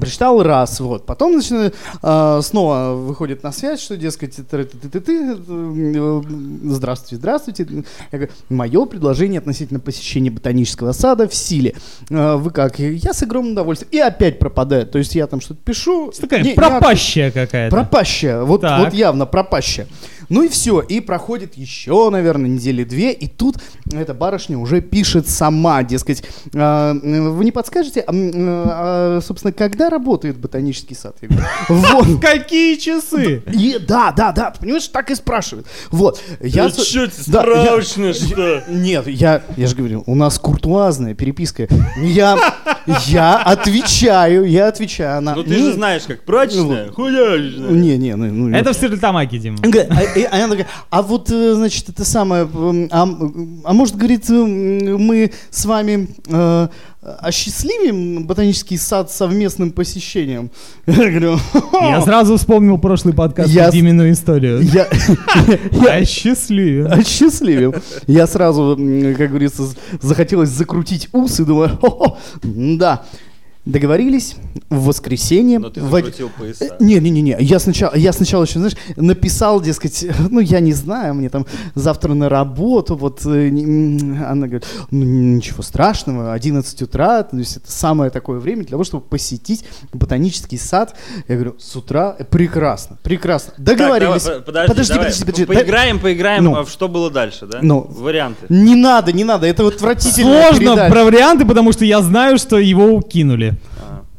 Прочитал 0.00 0.42
раз, 0.42 0.80
вот. 0.80 1.06
Потом, 1.06 1.40
значит, 1.40 1.74
э, 2.02 2.40
снова 2.42 2.94
выходит 2.94 3.42
на 3.42 3.52
связь, 3.52 3.80
что, 3.80 3.96
дескать, 3.96 4.36
ты, 4.36 4.42
ты, 4.64 4.88
ты, 4.88 5.00
ты, 5.00 5.36
э, 5.48 6.22
здравствуйте, 6.64 7.16
здравствуйте. 7.16 7.66
Я 8.12 8.18
говорю, 8.18 8.32
мое 8.48 8.84
предложение 8.86 9.38
относительно 9.38 9.80
посещения 9.80 10.30
ботанического 10.30 10.92
сада 10.92 11.28
в 11.28 11.34
силе. 11.34 11.74
Э, 12.10 12.36
Вы 12.36 12.50
как? 12.50 12.78
Я 12.78 13.12
с 13.12 13.22
огромным 13.22 13.52
удовольствием. 13.52 13.90
И 13.92 13.98
опять 13.98 14.38
пропадает. 14.38 14.90
То 14.90 14.98
есть 14.98 15.14
я 15.14 15.26
там 15.26 15.40
что-то 15.40 15.60
пишу. 15.64 16.12
Такая 16.18 16.42
не- 16.42 16.50
не 16.50 16.54
пропащая 16.54 17.30
какая-то. 17.30 17.74
Пропащая, 17.74 18.42
вот, 18.42 18.60
Так. 18.60 18.84
вот 18.84 18.94
явно 18.94 19.26
пропащая. 19.26 19.86
Ну 20.28 20.42
и 20.42 20.48
все, 20.48 20.80
и 20.80 21.00
проходит 21.00 21.54
еще, 21.56 22.10
наверное, 22.10 22.48
недели 22.50 22.84
две, 22.84 23.12
и 23.12 23.28
тут 23.28 23.56
эта 23.92 24.14
барышня 24.14 24.58
уже 24.58 24.80
пишет 24.80 25.28
сама, 25.28 25.82
дескать, 25.82 26.22
«А, 26.54 26.94
вы 26.94 27.44
не 27.44 27.52
подскажете, 27.52 28.00
а, 28.06 28.10
а, 28.12 29.20
собственно, 29.22 29.52
когда 29.52 29.90
работает 29.90 30.38
ботанический 30.38 30.94
сад? 30.94 31.16
Вот. 31.68 32.06
В 32.06 32.20
какие 32.20 32.76
часы? 32.76 33.42
И, 33.52 33.78
да, 33.86 34.12
да, 34.12 34.32
да, 34.32 34.50
ты 34.50 34.60
понимаешь, 34.60 34.86
так 34.88 35.10
и 35.10 35.14
спрашивают. 35.14 35.66
Вот. 35.90 36.20
Я, 36.40 36.68
да, 36.68 36.72
я- 36.96 37.10
справочная, 37.10 38.12
что? 38.12 38.64
нет, 38.68 39.06
я, 39.06 39.42
я 39.56 39.66
же 39.66 39.76
говорю, 39.76 40.02
у 40.06 40.14
нас 40.14 40.38
куртуазная 40.38 41.14
переписка. 41.14 41.68
Я, 42.00 42.38
я 43.06 43.36
отвечаю, 43.38 44.44
я 44.44 44.68
отвечаю. 44.68 45.18
Она, 45.18 45.34
Ну 45.34 45.44
ты 45.44 45.54
же 45.56 45.72
знаешь, 45.72 46.02
как 46.06 46.22
прачечная, 46.22 46.90
худячная. 46.90 47.70
Не, 47.70 47.96
не, 47.96 48.16
ну, 48.16 48.26
ну, 48.26 48.56
Это 48.56 48.72
в 48.72 48.76
Стерлитамаке, 48.76 49.38
Дима. 49.38 49.58
А, 50.24 50.38
и 50.38 50.42
она 50.42 50.48
такая, 50.48 50.66
а 50.90 51.02
вот, 51.02 51.30
э, 51.30 51.54
значит, 51.54 51.88
это 51.88 52.04
самое, 52.04 52.42
м, 52.44 52.88
а, 52.90 53.02
а 53.64 53.72
может, 53.72 53.96
говорит, 53.96 54.28
м, 54.30 54.96
мы 55.06 55.30
с 55.50 55.64
вами 55.66 56.08
э, 56.28 56.68
осчастливим 57.20 58.24
ботанический 58.26 58.76
сад 58.78 59.10
совместным 59.10 59.70
посещением? 59.70 60.50
Я 60.86 60.94
говорю, 61.10 61.38
Я 61.80 62.00
сразу 62.02 62.36
вспомнил 62.36 62.78
прошлый 62.78 63.14
подкаст 63.14 63.50
Я 63.50 63.70
Димину 63.70 64.10
историю. 64.10 64.60
я, 64.62 64.88
счастливее. 66.04 66.86
осчастливим. 66.86 67.74
Я 68.06 68.26
сразу, 68.26 68.76
как 69.16 69.28
говорится, 69.30 69.62
захотелось 70.00 70.48
закрутить 70.50 71.08
ус 71.12 71.38
и 71.40 71.44
думаю, 71.44 71.76
«Хо-хо, 71.80 72.18
да. 72.42 73.04
Договорились 73.66 74.36
в 74.70 74.84
воскресенье. 74.84 75.58
Но 75.58 75.70
ты 75.70 75.80
в 75.80 75.90
пояса. 75.90 76.76
Не-не-не, 76.78 77.36
я 77.40 77.58
сначала, 77.58 77.96
я 77.96 78.12
сначала 78.12 78.44
еще, 78.44 78.60
знаешь, 78.60 78.76
написал, 78.94 79.60
дескать, 79.60 80.06
ну 80.30 80.38
я 80.38 80.60
не 80.60 80.72
знаю, 80.72 81.14
мне 81.14 81.28
там 81.28 81.46
завтра 81.74 82.14
на 82.14 82.28
работу, 82.28 82.94
вот 82.96 83.26
э, 83.26 83.48
она 83.48 84.46
говорит, 84.46 84.66
ну 84.92 85.04
ничего 85.04 85.62
страшного, 85.62 86.32
11 86.32 86.82
утра, 86.82 87.24
то 87.24 87.36
есть 87.36 87.56
это 87.56 87.70
самое 87.70 88.10
такое 88.10 88.38
время 88.38 88.62
для 88.62 88.70
того, 88.70 88.84
чтобы 88.84 89.04
посетить 89.04 89.64
ботанический 89.92 90.58
сад. 90.58 90.94
Я 91.26 91.34
говорю, 91.34 91.56
с 91.58 91.74
утра 91.74 92.14
э, 92.18 92.24
прекрасно, 92.24 92.98
прекрасно, 93.02 93.54
договорились. 93.58 94.22
Так, 94.22 94.44
давай, 94.46 94.68
подожди, 94.68 94.68
подожди, 94.68 94.94
давай, 94.94 95.04
подожди, 95.06 95.24
подожди, 95.24 95.44
Поиграем, 95.46 95.98
поиграем, 95.98 96.44
Ну. 96.44 96.54
а 96.54 96.64
в 96.64 96.70
что 96.70 96.88
было 96.88 97.10
дальше, 97.10 97.46
да? 97.46 97.58
Ну. 97.62 97.80
Варианты. 97.90 98.46
Не 98.48 98.76
надо, 98.76 99.12
не 99.12 99.24
надо, 99.24 99.46
это 99.48 99.64
вот 99.64 99.74
отвратительная 99.74 100.50
Сложно 100.50 100.60
передача. 100.60 100.92
про 100.92 101.04
варианты, 101.04 101.44
потому 101.44 101.72
что 101.72 101.84
я 101.84 102.00
знаю, 102.00 102.38
что 102.38 102.58
его 102.58 102.86
укинули. 102.94 103.55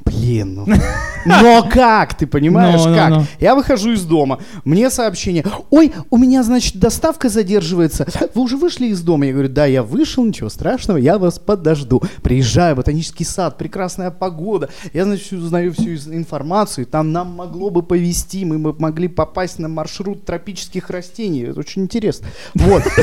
Блин, 0.07 0.55
ну. 0.55 0.65
Но 1.25 1.67
как, 1.69 2.13
ты 2.17 2.25
понимаешь, 2.25 2.81
Ну, 2.81 2.89
ну, 2.89 2.95
как? 2.95 3.09
ну. 3.09 3.25
Я 3.41 3.55
выхожу 3.55 3.91
из 3.91 4.05
дома, 4.05 4.39
мне 4.63 4.89
сообщение, 4.89 5.45
ой, 5.69 5.91
у 6.09 6.17
меня, 6.17 6.43
значит, 6.43 6.77
доставка 6.77 7.27
задерживается, 7.27 8.07
вы 8.33 8.41
уже 8.41 8.55
вышли 8.55 8.87
из 8.87 9.01
дома? 9.01 9.25
Я 9.25 9.33
говорю, 9.33 9.49
да, 9.49 9.65
я 9.65 9.83
вышел, 9.83 10.23
ничего 10.23 10.47
страшного, 10.47 10.97
я 10.97 11.17
вас 11.17 11.39
подожду. 11.39 12.01
Приезжаю, 12.23 12.77
ботанический 12.77 13.25
сад, 13.25 13.57
прекрасная 13.57 14.09
погода, 14.11 14.69
я, 14.93 15.03
значит, 15.03 15.33
узнаю 15.33 15.73
всю 15.73 15.95
информацию, 15.95 16.85
там 16.85 17.11
нам 17.11 17.33
могло 17.35 17.69
бы 17.69 17.83
повезти, 17.83 18.45
мы 18.45 18.57
бы 18.59 18.73
могли 18.79 19.09
попасть 19.09 19.59
на 19.59 19.67
маршрут 19.67 20.23
тропических 20.25 20.89
растений, 20.89 21.41
это 21.41 21.59
очень 21.59 21.83
интересно. 21.83 22.27
Вот. 22.55 22.83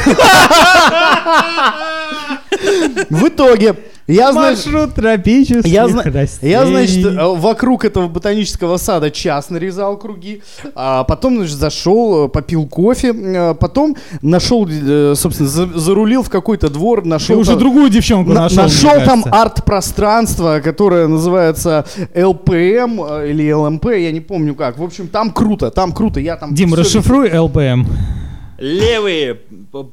В 3.10 3.28
итоге, 3.28 3.76
я, 4.06 4.32
значит, 4.32 4.66
Маршрут 4.66 4.94
тропических 4.94 5.66
я, 5.66 5.86
растений. 5.86 6.50
я, 6.52 6.66
значит, 6.66 7.06
э, 7.06 7.26
вокруг 7.36 7.84
этого 7.84 8.08
ботанического 8.08 8.76
сада 8.76 9.10
час 9.10 9.50
нарезал 9.50 9.96
круги, 9.96 10.42
а 10.74 11.04
потом, 11.04 11.36
значит, 11.38 11.56
зашел, 11.56 12.26
э, 12.26 12.28
попил 12.28 12.66
кофе, 12.66 13.12
э, 13.14 13.54
потом 13.54 13.96
нашел, 14.22 14.68
собственно, 15.16 15.48
за- 15.48 15.78
зарулил 15.78 16.22
в 16.22 16.30
какой-то 16.30 16.68
двор, 16.68 17.02
Ты 17.02 17.08
нашел 17.08 17.38
уже 17.38 17.50
там- 17.52 17.58
другую 17.60 17.88
девчонку 17.90 18.32
на- 18.32 18.42
нашел, 18.42 18.62
нашел 18.64 19.00
там 19.04 19.24
арт-пространство, 19.30 20.60
которое 20.62 21.06
называется 21.08 21.84
ЛПМ 22.14 23.00
или 23.26 23.50
ЛМП, 23.52 23.86
я 23.98 24.12
не 24.12 24.20
помню 24.20 24.54
как. 24.54 24.78
В 24.78 24.82
общем, 24.82 25.08
там 25.08 25.30
круто, 25.30 25.70
там 25.70 25.92
круто. 25.92 26.20
Я 26.20 26.36
там 26.36 26.54
Дим, 26.54 26.74
расшифруй 26.74 27.30
ЛПМ. 27.36 27.86
Левые, 28.64 29.40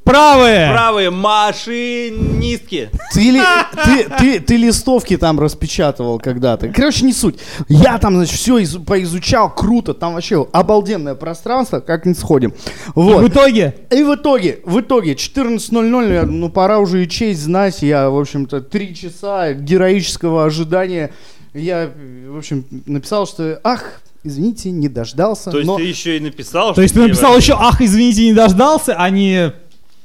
Правые! 0.02 0.72
правые 0.72 1.10
машинистки. 1.10 2.88
Ты, 3.12 3.30
ли, 3.30 3.40
ты, 3.84 4.08
ты, 4.18 4.40
ты 4.40 4.56
листовки 4.56 5.18
там 5.18 5.38
распечатывал 5.38 6.18
когда-то. 6.18 6.68
Короче, 6.68 7.04
не 7.04 7.12
суть. 7.12 7.38
Я 7.68 7.98
там, 7.98 8.16
значит, 8.16 8.34
все 8.34 8.64
поизучал, 8.80 9.54
круто. 9.54 9.92
Там 9.92 10.14
вообще 10.14 10.48
обалденное 10.52 11.14
пространство, 11.14 11.80
как-нибудь 11.80 12.18
сходим. 12.18 12.54
Вот. 12.94 13.22
В 13.22 13.28
итоге, 13.28 13.74
И 13.90 14.02
в 14.02 14.14
итоге, 14.14 14.60
в 14.64 14.80
итоге, 14.80 15.12
14.00, 15.12 16.14
я, 16.14 16.22
ну 16.22 16.48
пора 16.48 16.78
уже 16.78 17.04
и 17.04 17.08
честь 17.08 17.42
знать. 17.42 17.82
Я, 17.82 18.08
в 18.08 18.18
общем-то, 18.18 18.62
три 18.62 18.94
часа 18.94 19.52
героического 19.52 20.46
ожидания. 20.46 21.12
Я, 21.52 21.90
в 22.26 22.38
общем, 22.38 22.64
написал, 22.86 23.26
что, 23.26 23.60
ах, 23.64 24.00
извините, 24.24 24.70
не 24.70 24.88
дождался. 24.88 25.50
То 25.50 25.58
есть 25.58 25.66
но... 25.66 25.76
ты 25.76 25.82
еще 25.82 26.16
и 26.16 26.20
написал, 26.20 26.74
то 26.74 26.82
есть 26.82 26.94
ты 26.94 27.00
написал 27.00 27.36
еще, 27.36 27.54
ах, 27.58 27.80
извините, 27.80 28.24
не 28.24 28.32
дождался, 28.32 28.94
а 28.96 29.10
не... 29.10 29.52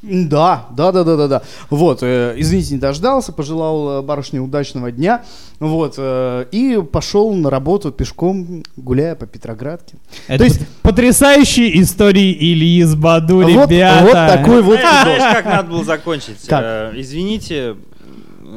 Да, 0.03 0.67
да, 0.71 0.91
да, 0.91 1.03
да, 1.03 1.17
да, 1.17 1.27
да. 1.27 1.41
Вот, 1.71 1.99
э, 2.03 2.36
извините, 2.38 2.75
не 2.75 2.80
дождался, 2.80 3.34
пожелал 3.34 3.99
э, 3.99 4.01
барышне 4.03 4.39
удачного 4.39 4.91
дня, 4.91 5.23
вот, 5.60 5.95
э, 5.97 6.45
и 6.51 6.80
пошел 6.91 7.34
на 7.34 7.49
работу 7.49 7.91
пешком, 7.91 8.63
гуляя 8.77 9.15
по 9.15 9.25
Петроградке. 9.25 9.95
Это 10.27 10.38
То 10.38 10.43
есть- 10.43 10.60
пот- 10.60 10.67
потрясающие 10.84 11.82
истории 11.82 12.32
Ильи 12.32 12.82
из 12.82 12.95
Баду, 12.95 13.38
Вот- 13.41 13.69
ребята. 13.71 14.03
вот 14.03 14.13
такой 14.13 14.62
вот 14.62 14.80
Знаешь, 14.80 15.36
как 15.36 15.45
надо 15.45 15.69
было 15.71 15.84
закончить? 15.84 16.45
Как? 16.47 16.63
Э, 16.63 16.91
Извините, 16.95 17.75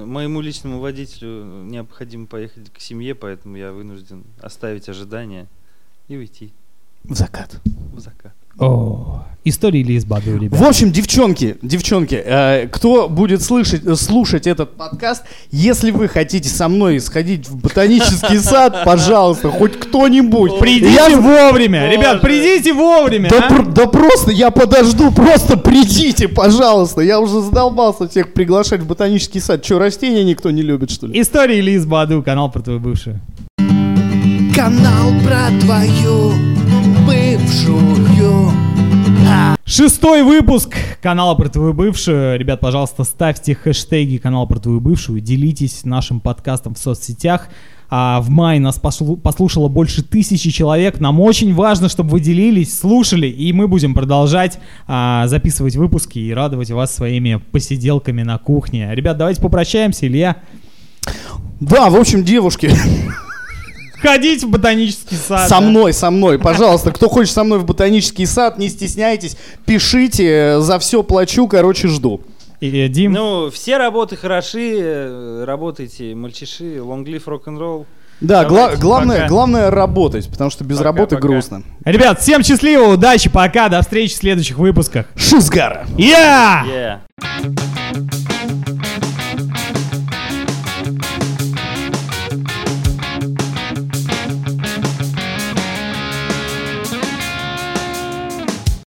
моему 0.06 0.40
личному 0.40 0.80
водителю 0.80 1.64
необходимо 1.64 2.26
поехать 2.26 2.72
к 2.72 2.80
семье, 2.80 3.14
поэтому 3.14 3.56
я 3.56 3.72
вынужден 3.72 4.24
оставить 4.40 4.88
ожидания 4.88 5.46
и 6.08 6.16
уйти 6.16 6.52
В 7.04 7.14
закат. 7.14 7.60
в 7.64 8.00
закат. 8.00 8.34
О, 8.60 9.22
истории 9.42 9.80
Ильи 9.82 9.96
из 9.96 10.04
Баду, 10.04 10.32
В 10.32 10.42
ребята. 10.42 10.68
общем, 10.68 10.92
девчонки, 10.92 11.56
девчонки, 11.62 12.14
э, 12.22 12.68
кто 12.70 13.08
будет 13.08 13.42
слышать, 13.42 13.82
слушать 13.98 14.46
этот 14.46 14.76
подкаст, 14.76 15.22
если 15.50 15.90
вы 15.92 16.08
хотите 16.08 16.48
со 16.50 16.68
мной 16.68 17.00
сходить 17.00 17.48
в 17.48 17.56
ботанический 17.56 18.38
сад, 18.38 18.82
пожалуйста, 18.84 19.50
хоть 19.50 19.78
кто-нибудь. 19.80 20.58
Придите 20.58 20.92
Я- 20.92 21.16
вовремя, 21.16 21.86
Боже. 21.86 21.92
ребят, 21.96 22.20
придите 22.20 22.74
вовремя. 22.74 23.30
Да, 23.30 23.46
а? 23.46 23.48
пр- 23.48 23.66
да 23.66 23.86
просто 23.86 24.30
я 24.30 24.50
подожду, 24.50 25.10
просто 25.10 25.56
придите, 25.56 26.28
пожалуйста. 26.28 27.00
Я 27.00 27.18
уже 27.18 27.40
задолбался 27.40 28.08
всех 28.08 28.34
приглашать 28.34 28.80
в 28.82 28.86
ботанический 28.86 29.40
сад. 29.40 29.62
Че, 29.62 29.78
растения 29.78 30.22
никто 30.22 30.50
не 30.50 30.60
любит, 30.60 30.90
что 30.90 31.06
ли? 31.06 31.18
Истории 31.18 31.60
Ильи 31.60 31.76
из 31.76 31.86
Баду, 31.86 32.22
канал 32.22 32.50
про 32.50 32.60
твою 32.60 32.78
бывшую. 32.78 33.20
Канал 34.54 35.12
про 35.24 35.48
твою 35.60 36.32
бывшую. 37.06 38.52
Шестой 39.64 40.24
выпуск 40.24 40.74
канала 41.00 41.36
про 41.36 41.48
твою 41.48 41.72
бывшую. 41.72 42.38
Ребят, 42.38 42.58
пожалуйста, 42.58 43.04
ставьте 43.04 43.54
хэштеги 43.54 44.16
канала 44.16 44.44
про 44.46 44.58
твою 44.58 44.80
бывшую, 44.80 45.20
делитесь 45.20 45.84
нашим 45.84 46.18
подкастом 46.18 46.74
в 46.74 46.78
соцсетях. 46.78 47.48
А 47.88 48.20
в 48.20 48.30
мае 48.30 48.60
нас 48.60 48.78
послушало 48.78 49.68
больше 49.68 50.02
тысячи 50.02 50.50
человек. 50.50 51.00
Нам 51.00 51.20
очень 51.20 51.54
важно, 51.54 51.88
чтобы 51.88 52.10
вы 52.10 52.20
делились, 52.20 52.78
слушали, 52.78 53.26
и 53.26 53.52
мы 53.52 53.68
будем 53.68 53.94
продолжать 53.94 54.58
а, 54.86 55.26
записывать 55.28 55.76
выпуски 55.76 56.18
и 56.18 56.32
радовать 56.32 56.70
вас 56.70 56.94
своими 56.94 57.36
посиделками 57.36 58.22
на 58.22 58.38
кухне. 58.38 58.88
Ребят, 58.92 59.16
давайте 59.18 59.40
попрощаемся, 59.40 60.06
Илья. 60.06 60.36
Да, 61.60 61.90
в 61.90 61.96
общем, 61.96 62.24
девушки, 62.24 62.72
Ходить 64.02 64.42
в 64.44 64.48
ботанический 64.48 65.16
сад. 65.16 65.48
со 65.48 65.56
да. 65.56 65.60
мной, 65.60 65.92
со 65.92 66.10
мной, 66.10 66.38
пожалуйста. 66.42 66.90
Кто 66.92 67.08
хочет 67.08 67.32
со 67.32 67.44
мной 67.44 67.58
в 67.58 67.64
ботанический 67.64 68.26
сад, 68.26 68.58
не 68.58 68.68
стесняйтесь, 68.68 69.36
пишите, 69.66 70.60
за 70.60 70.78
все 70.78 71.02
плачу, 71.02 71.46
короче, 71.46 71.88
жду. 71.88 72.20
И, 72.60 72.68
э, 72.78 72.88
Дим, 72.88 73.12
Ну, 73.12 73.50
все 73.50 73.78
работы 73.78 74.16
хороши, 74.16 74.76
э, 74.78 75.44
работайте, 75.46 76.14
мальчиши, 76.14 76.76
long 76.76 77.04
live 77.04 77.24
rock'n'roll. 77.24 77.86
Да, 78.20 78.44
гла- 78.44 78.76
главное, 78.76 79.16
пока. 79.22 79.28
главное 79.28 79.70
работать, 79.70 80.28
потому 80.28 80.50
что 80.50 80.62
без 80.62 80.76
Пока, 80.76 80.90
работы 80.90 81.16
пока. 81.16 81.26
грустно. 81.28 81.62
ребят, 81.86 82.20
всем 82.20 82.42
счастливо, 82.42 82.92
удачи, 82.92 83.30
пока, 83.30 83.70
до 83.70 83.80
встречи 83.80 84.12
в 84.12 84.18
следующих 84.18 84.58
выпусках. 84.58 85.06
Шизгара! 85.16 85.86
Я! 85.96 87.00
Yeah. 87.16 88.29